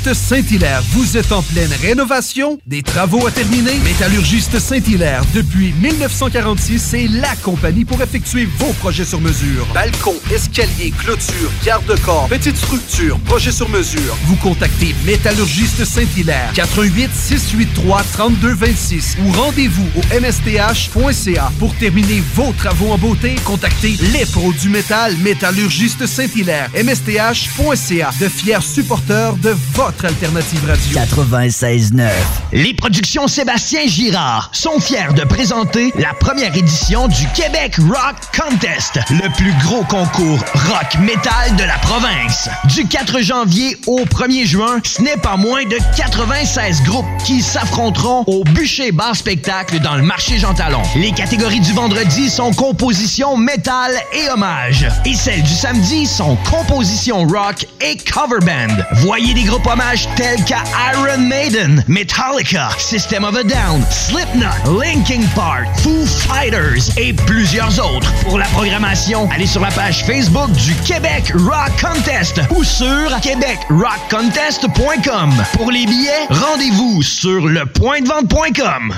[0.03, 3.79] Métallurgiste Saint-Hilaire, vous êtes en pleine rénovation, des travaux à terminer.
[3.85, 9.65] Métallurgiste Saint-Hilaire, depuis 1946, c'est la compagnie pour effectuer vos projets sur mesure.
[9.73, 14.17] Balcon, escalier, clôture, garde-corps, petite structure, projet sur mesure.
[14.25, 22.91] Vous contactez Métallurgiste Saint-Hilaire, 88 683 3226 ou rendez-vous au msth.ca pour terminer vos travaux
[22.91, 23.37] en beauté.
[23.45, 31.01] Contactez les pros du métal, Métallurgiste Saint-Hilaire, msth.ca, de fiers supporters de votre alternative radio.
[31.01, 32.42] 96.9.
[32.55, 38.99] Les productions Sébastien Girard sont fiers de présenter la première édition du Québec Rock Contest,
[39.09, 40.39] le plus gros concours
[40.69, 42.51] rock metal de la province.
[42.67, 48.25] Du 4 janvier au 1er juin, ce n'est pas moins de 96 groupes qui s'affronteront
[48.27, 50.83] au Bûcher Bar Spectacle dans le marché Jean Talon.
[50.97, 54.87] Les catégories du vendredi sont composition métal et hommage.
[55.07, 58.77] Et celles du samedi sont composition rock et cover band.
[58.97, 62.42] Voyez des groupes hommages tels qu'à Iron Maiden, Metallica,
[62.79, 68.13] System of a Down, Slipknot, Linkin Park, Foo Fighters et plusieurs autres.
[68.25, 75.31] Pour la programmation, allez sur la page Facebook du Québec Rock Contest ou sur québecrockcontest.com.
[75.53, 78.93] Pour les billets, rendez-vous sur lepointdevente.com.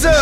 [0.00, 0.12] Ça,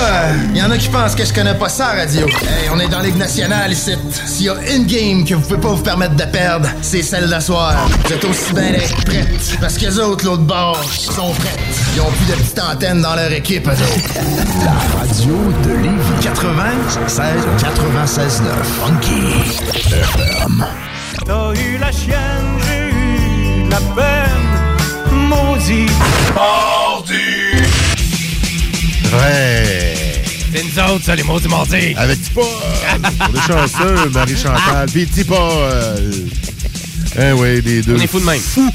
[0.50, 2.26] il y en a qui pensent que je connais pas ça, radio.
[2.26, 3.94] Hey, on est dans Ligue nationale ici.
[4.26, 7.28] S'il y a une game que vous pouvez pas vous permettre de perdre, c'est celle
[7.30, 7.76] d'asseoir.
[8.04, 9.56] Vous êtes aussi bien d'être prêtes.
[9.60, 11.60] Parce que les autres, l'autre bord, sont prêtes.
[11.94, 14.64] Ils ont plus de petites antennes dans leur équipe, eux autres.
[14.64, 18.52] La radio de Lévis 96 96 9
[18.84, 19.22] Funky
[19.76, 20.66] FM.
[21.24, 25.28] T'as eu la chienne, j'ai eu la peine.
[25.28, 25.86] Maudit.
[29.12, 29.94] Ouais.
[30.54, 31.94] C'est nous autres, ça, les mots du mardi.
[31.96, 32.40] Avec Tipa.
[32.40, 34.88] On est chanceux, Marie-Chantal.
[34.90, 35.34] Puis Tipa.
[35.34, 36.10] Euh,
[37.18, 37.96] hein, ouais, les deux.
[37.96, 38.40] On est fous de même.
[38.40, 38.70] Fous.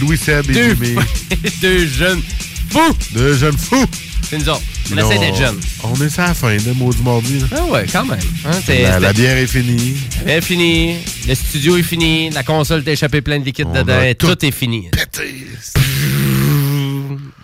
[0.00, 0.96] Louis Seb et Deux, Jimmy.
[1.62, 2.22] deux jeunes
[2.70, 2.96] fous.
[3.12, 3.86] Deux jeunes fous.
[4.28, 4.62] C'est nous autres.
[4.92, 5.60] On Non, essaie d'être jeunes.
[5.84, 7.38] On est sur la fin, le mot du mardi.
[7.40, 7.46] là.
[7.56, 8.18] Ah ouais, quand même.
[8.44, 9.96] Hein, La, la bière est finie.
[10.26, 10.96] C'est fini.
[11.28, 12.30] Le studio est fini.
[12.30, 14.00] La console t'a échappé plein de liquide On dedans.
[14.18, 14.88] tout est fini.
[14.92, 15.46] Pété.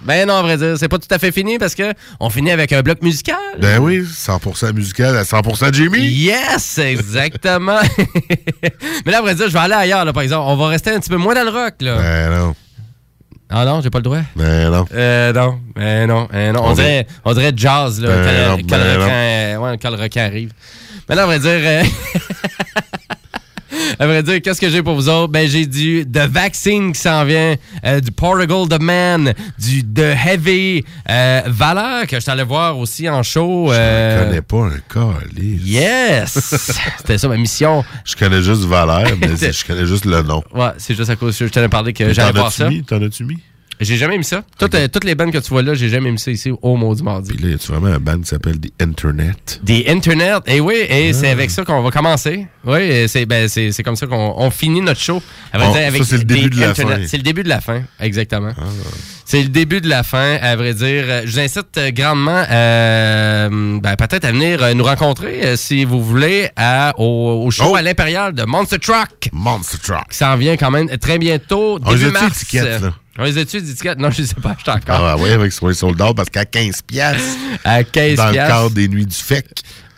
[0.07, 2.51] Ben non, à vrai dire, c'est pas tout à fait fini parce que on finit
[2.53, 3.37] avec un bloc musical.
[3.59, 6.01] Ben oui, 100% musical à 100% Jimmy.
[6.07, 7.81] Yes, exactement.
[9.05, 10.45] Mais là, à vrai dire, je vais aller ailleurs, là, par exemple.
[10.47, 11.97] On va rester un petit peu moins dans le rock, là.
[11.97, 12.55] Ben non.
[13.49, 14.19] Ah non, j'ai pas le droit?
[14.35, 14.85] Ben non.
[14.93, 16.63] Euh, non, ben non, ben non.
[16.65, 19.79] On, On dirait, on dirait jazz, là, Ben quand, le- non, quand le requin, ouais,
[19.81, 20.51] quand le requin arrive.
[21.09, 21.83] Mais là, à vrai dire, euh,
[23.99, 25.33] à vrai dire, qu'est-ce que j'ai pour vous autres?
[25.33, 30.15] Ben, j'ai du The Vaccine qui s'en vient, euh, du Portugal The Man, du The
[30.27, 33.69] Heavy, euh, Valeur, que je t'allais voir aussi en show.
[33.71, 35.63] Je euh, connais pas un calice.
[35.65, 36.39] Yes!
[36.99, 37.85] C'était ça ma mission.
[38.05, 40.43] Je connais juste Valère, mais je connais juste le nom.
[40.55, 42.69] Ouais, c'est juste à cause que je t'en ai parlé que j'allais voir ça.
[42.87, 43.39] T'en as-tu mis?
[43.81, 44.43] J'ai jamais mis ça.
[44.59, 46.77] Toutes, euh, toutes les bandes que tu vois là, j'ai jamais mis ça ici au
[46.77, 47.35] Maudit Mardi.
[47.35, 49.61] Puis là, y a-tu vraiment un band qui s'appelle The Internet?
[49.63, 50.43] Des Internet.
[50.47, 51.13] Et oui, et Ah.
[51.13, 52.47] c'est avec ça qu'on va commencer.
[52.65, 55.23] Oui, c'est ben, c'est comme ça qu'on on finit notre show.
[55.53, 56.97] Ça, c'est le début de la Internet.
[56.97, 57.03] fin.
[57.05, 57.09] Ah.
[57.09, 58.53] C'est le début de la fin, exactement.
[59.29, 61.05] C'est le début de la fin, à vrai dire.
[61.25, 63.49] Je vous incite grandement euh,
[63.81, 67.75] ben, peut-être à venir nous rencontrer, euh, si vous voulez, à, au, au show Oh!
[67.75, 69.29] à l'impérial de Monster Truck.
[69.33, 70.09] Monster Truck.
[70.11, 72.43] Qui s'en vient quand même très bientôt, On les début a-tu mars.
[72.43, 72.95] étiquettes, là?
[73.19, 73.99] On les a-tu d'étiquettes?
[73.99, 75.05] Non, je sais pas, je encore.
[75.05, 77.23] Ah ouais, avec sur les soldats, parce qu'à 15 piastres,
[77.65, 79.45] À 15 dans le cadre des nuits du FEC,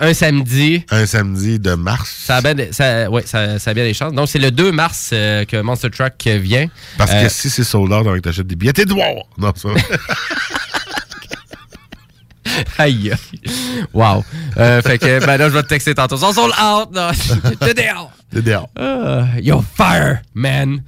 [0.01, 0.85] Un samedi.
[0.91, 2.09] un samedi de mars.
[2.25, 4.12] Ça a bien des, ça, ouais, ça, ça a bien des chances.
[4.12, 6.66] Donc, c'est le 2 mars euh, que Monster Truck euh, vient.
[6.97, 9.09] Parce Euh, que si c'est sold out, donc t'achètes des billets, t'es noir!
[9.37, 9.69] Non, ça.
[12.79, 13.12] Aïe.
[13.93, 14.25] Wow.
[14.57, 16.16] Euh, fait que, ben là, je vais te texter tantôt.
[16.16, 17.11] Ils sont out, non.
[17.61, 18.12] T'es dehors.
[18.33, 18.69] T'es dehors.
[18.79, 20.83] Ah, yo, fire, man.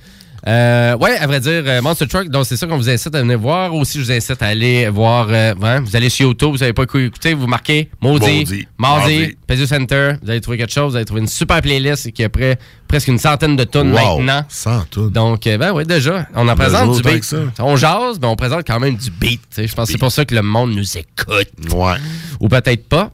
[0.47, 3.21] Euh, ouais, à vrai dire, euh, Monster Truck, donc c'est ça qu'on vous incite à
[3.21, 3.75] venir voir.
[3.75, 5.27] Aussi, je vous incite à aller voir.
[5.31, 9.37] euh, ouais, vous allez sur YouTube, vous n'avez pas quoi écouter, vous marquez Maudit, Mardi.
[9.47, 10.13] Peso Center.
[10.23, 12.59] Vous allez trouver quelque chose, vous allez trouver une super playlist qui a près,
[12.89, 14.45] presque une centaine de tonnes Wow, maintenant.
[14.49, 15.11] 100 tonnes.
[15.11, 17.35] Donc, euh, ben oui, déjà, on en présente du beat.
[17.59, 19.41] On jase, mais on présente quand même du beat.
[19.57, 21.49] Je pense que c'est pour ça que le monde nous écoute.
[21.73, 21.95] Ouais.
[22.41, 23.11] Ou peut-être pas.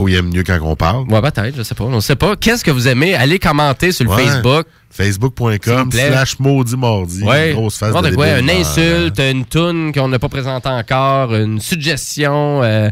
[0.00, 1.04] Ou il aime mieux quand on parle.
[1.10, 1.84] Ouais, peut-être, je sais pas.
[1.84, 2.36] On sait pas.
[2.36, 3.14] Qu'est-ce que vous aimez?
[3.14, 4.24] Allez commenter sur le Ouais.
[4.26, 4.66] Facebook.
[4.90, 7.22] Facebook.com slash maudit mardi.
[7.22, 7.52] Ouais.
[7.52, 12.62] Grosse face de quoi, une insulte, une toune qu'on n'a pas présentée encore, une suggestion
[12.64, 12.88] euh,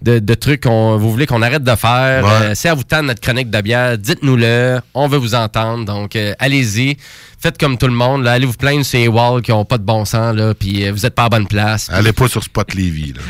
[0.00, 2.24] de, de trucs qu'on vous voulez qu'on arrête de faire.
[2.24, 2.30] Ouais.
[2.30, 4.80] Euh, si à vous tente notre chronique de bière, dites-nous-le.
[4.94, 5.84] On veut vous entendre.
[5.84, 6.96] Donc, euh, allez-y.
[7.38, 8.22] Faites comme tout le monde.
[8.24, 8.32] Là.
[8.32, 10.34] Allez vous plaindre sur les walls qui n'ont pas de bon sens.
[10.34, 11.88] Là, puis vous n'êtes pas à bonne place.
[11.90, 13.20] Allez pas sur Spot Levy, là.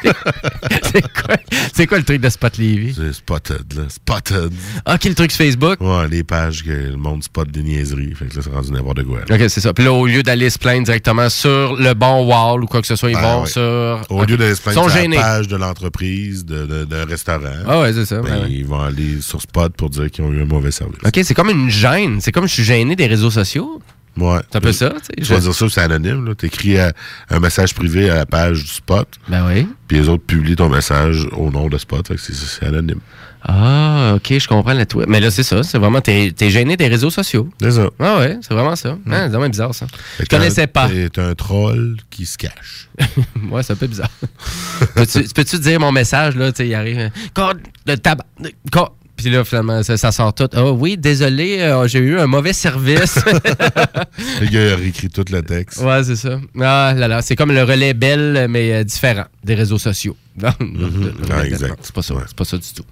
[0.03, 1.35] C'est- quoi,
[1.73, 2.93] c'est quoi le truc de Spot Levy?
[2.95, 3.83] C'est Spotted, là.
[3.89, 4.51] Spotted.
[4.85, 5.77] Ah, quel truc sur Facebook?
[5.81, 8.13] Ouais, les pages que le monde spot des niaiseries.
[8.15, 9.19] Fait que là, c'est rendu n'importe quoi.
[9.27, 9.35] là.
[9.35, 9.73] OK, c'est ça.
[9.73, 12.87] Puis là, au lieu d'aller se plaindre directement sur le bon wall ou quoi que
[12.87, 13.49] ce soit, ils Ben vont ouais.
[13.49, 13.61] sur...
[14.09, 14.29] Au OK.
[14.29, 15.15] lieu d'aller se plaindre sur gênés.
[15.17, 18.21] la page de l'entreprise, de- de- d'un restaurant, Ah ouais, c'est ça.
[18.21, 18.51] ben, ben ouais.
[18.51, 20.99] ils vont aller sur Spot pour dire qu'ils ont eu un mauvais service.
[21.05, 22.19] OK, c'est comme une gêne.
[22.21, 23.81] C'est comme je suis gêné des réseaux sociaux.
[24.17, 24.39] Ouais.
[24.51, 25.13] C'est un peu ça, tu sais.
[25.17, 26.25] Tu Je- dire ça, c'est anonyme.
[26.25, 26.35] là.
[26.35, 26.91] T'écris à-
[27.31, 29.67] un message privé à la page du Spot, Ben oui.
[29.87, 32.05] puis les autres publient ton message au nom de Spot.
[32.17, 32.99] C'est- c'est anonyme.
[33.45, 34.85] Ah, OK, je comprends la.
[35.07, 35.63] Mais là, c'est ça.
[35.63, 37.49] C'est vraiment, t'es es gêné des réseaux sociaux.
[37.59, 37.89] C'est ça.
[37.99, 38.97] Ah ouais, c'est vraiment ça.
[39.09, 39.85] Ah, c'est vraiment bizarre, ça.
[40.17, 40.87] Fait Je connaissais pas.
[40.87, 42.87] T'es un troll qui se cache.
[43.51, 44.09] ouais, c'est un peu bizarre.
[44.95, 48.53] Peux-tu peux-tu dire mon message, là, tu sais, il arrive, euh, code de tabac, de-
[48.71, 48.89] code.
[49.23, 50.49] Puis là, finalement, ça, ça sort tout.
[50.53, 53.15] Ah oui, désolé, euh, j'ai eu un mauvais service.
[54.41, 55.79] Le gars a réécrit tout le texte.
[55.81, 56.41] ouais, c'est ça.
[56.59, 60.17] Ah là là, c'est comme le relais belle, mais euh, différent des réseaux sociaux.
[60.41, 61.13] Non, non, Mhm.
[61.29, 61.69] Ah, relais exact.
[61.69, 62.83] Non, C'est pas ça, c'est pas ça du tout.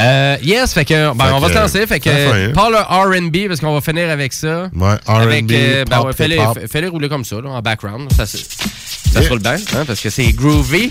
[0.00, 1.86] Euh, yes, fait que, ben, Fait on va se lancer.
[1.86, 2.10] Fait que,
[2.48, 2.52] hein.
[2.52, 4.68] parle R&B, parce qu'on va finir avec ça.
[4.74, 6.40] Ouais, R&B, euh, ben ouais, fais-les
[6.70, 8.10] fais-les rouler comme ça, là, en background.
[8.16, 8.38] Ça, ça
[9.12, 9.22] Yeah.
[9.24, 10.88] se roule bien, hein, parce que c'est groovy.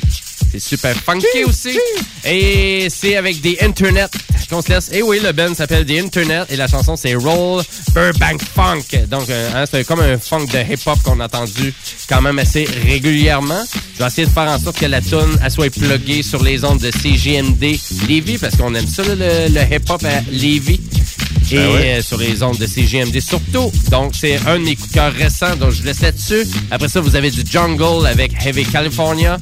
[0.51, 1.77] C'est super funky aussi.
[2.25, 4.11] Et c'est avec des Internet
[4.49, 4.89] qu'on se laisse.
[4.91, 7.63] Et oui, le band s'appelle The Internet et la chanson c'est Roll
[7.93, 9.05] Burbank Funk.
[9.07, 11.71] Donc, euh, hein, c'est comme un funk de hip-hop qu'on a entendu
[12.09, 13.63] quand même assez régulièrement.
[13.93, 15.67] Je vais essayer de faire en sorte que la tune elle soit
[16.23, 20.79] sur les ondes de CGMD Lévis parce qu'on aime ça, le, le hip-hop à Lévis.
[21.51, 21.97] Et Ben ouais.
[21.97, 23.71] euh, sur les ondes de CGMD surtout.
[23.89, 26.45] Donc, c'est un de mes coups de cœur récents, donc je vous laisse là-dessus.
[26.69, 29.37] Après ça, vous avez du Jungle avec Heavy California.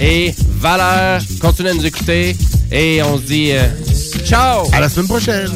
[0.00, 2.36] Et Valeur, continuez à nous écouter.
[2.72, 3.68] Et on se dit euh,
[4.26, 4.66] ciao!
[4.72, 5.50] À la semaine prochaine!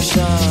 [0.00, 0.49] Russian.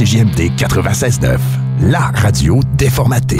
[0.00, 1.38] CJMD 96.9,
[1.82, 3.36] la radio déformatée.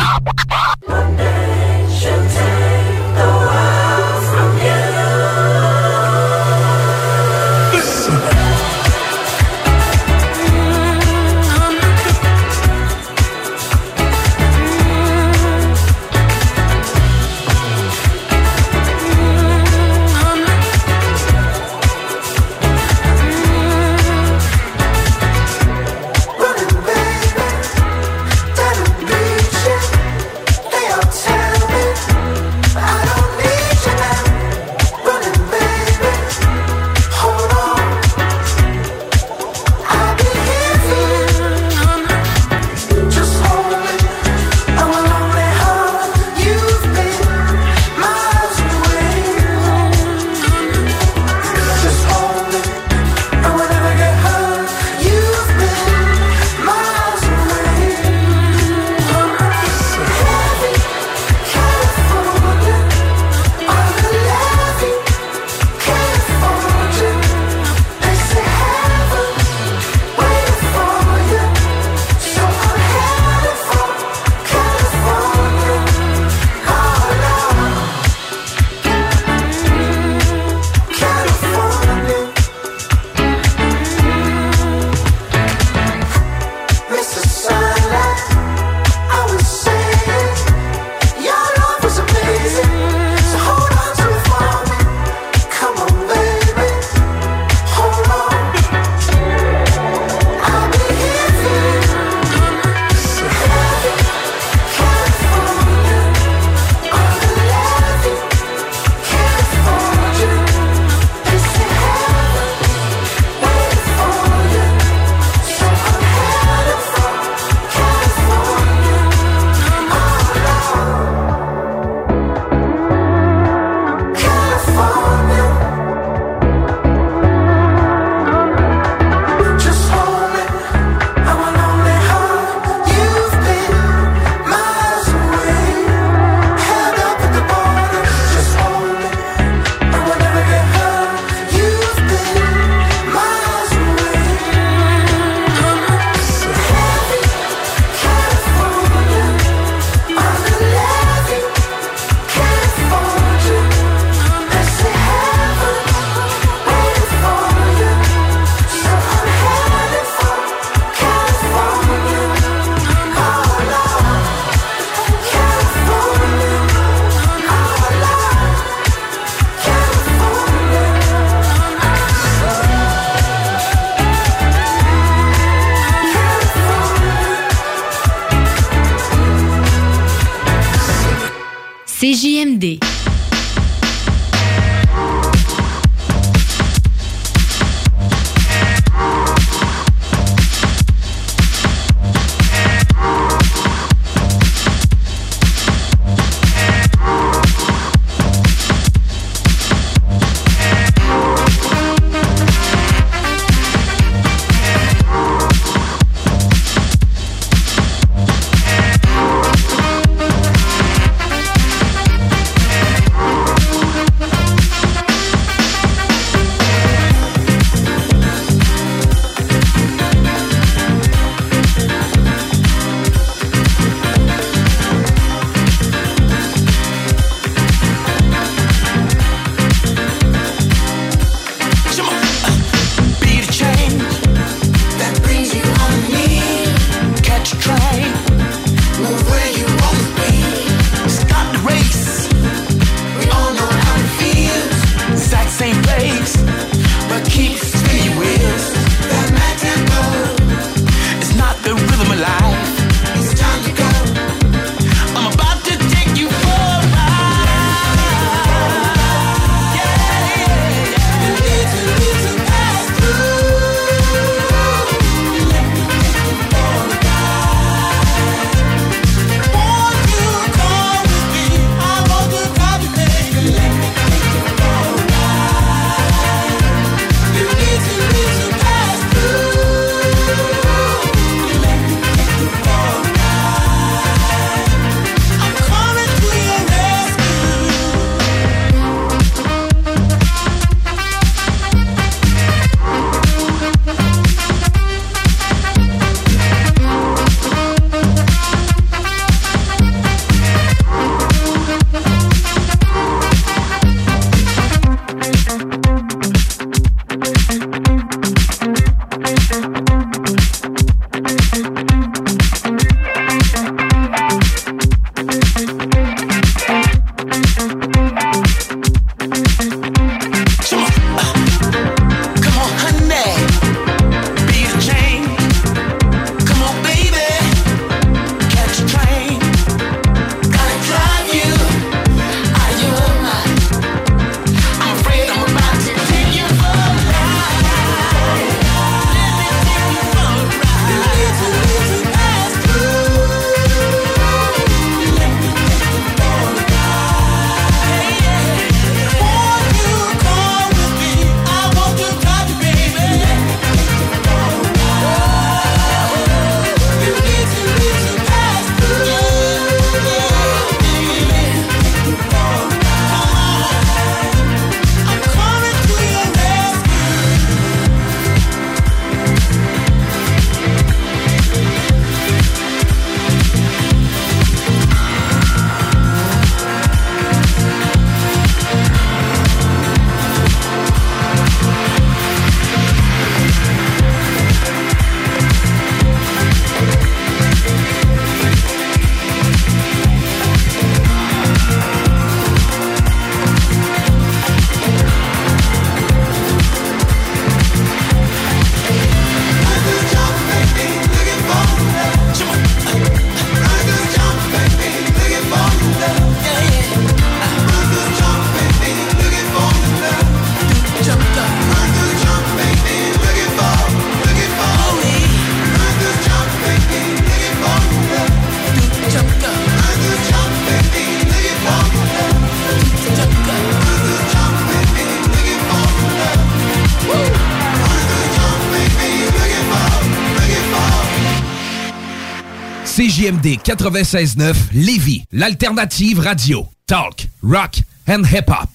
[433.30, 436.66] CJMD 96.9 Lévis, l'alternative radio.
[436.86, 438.69] Talk, rock and hip-hop.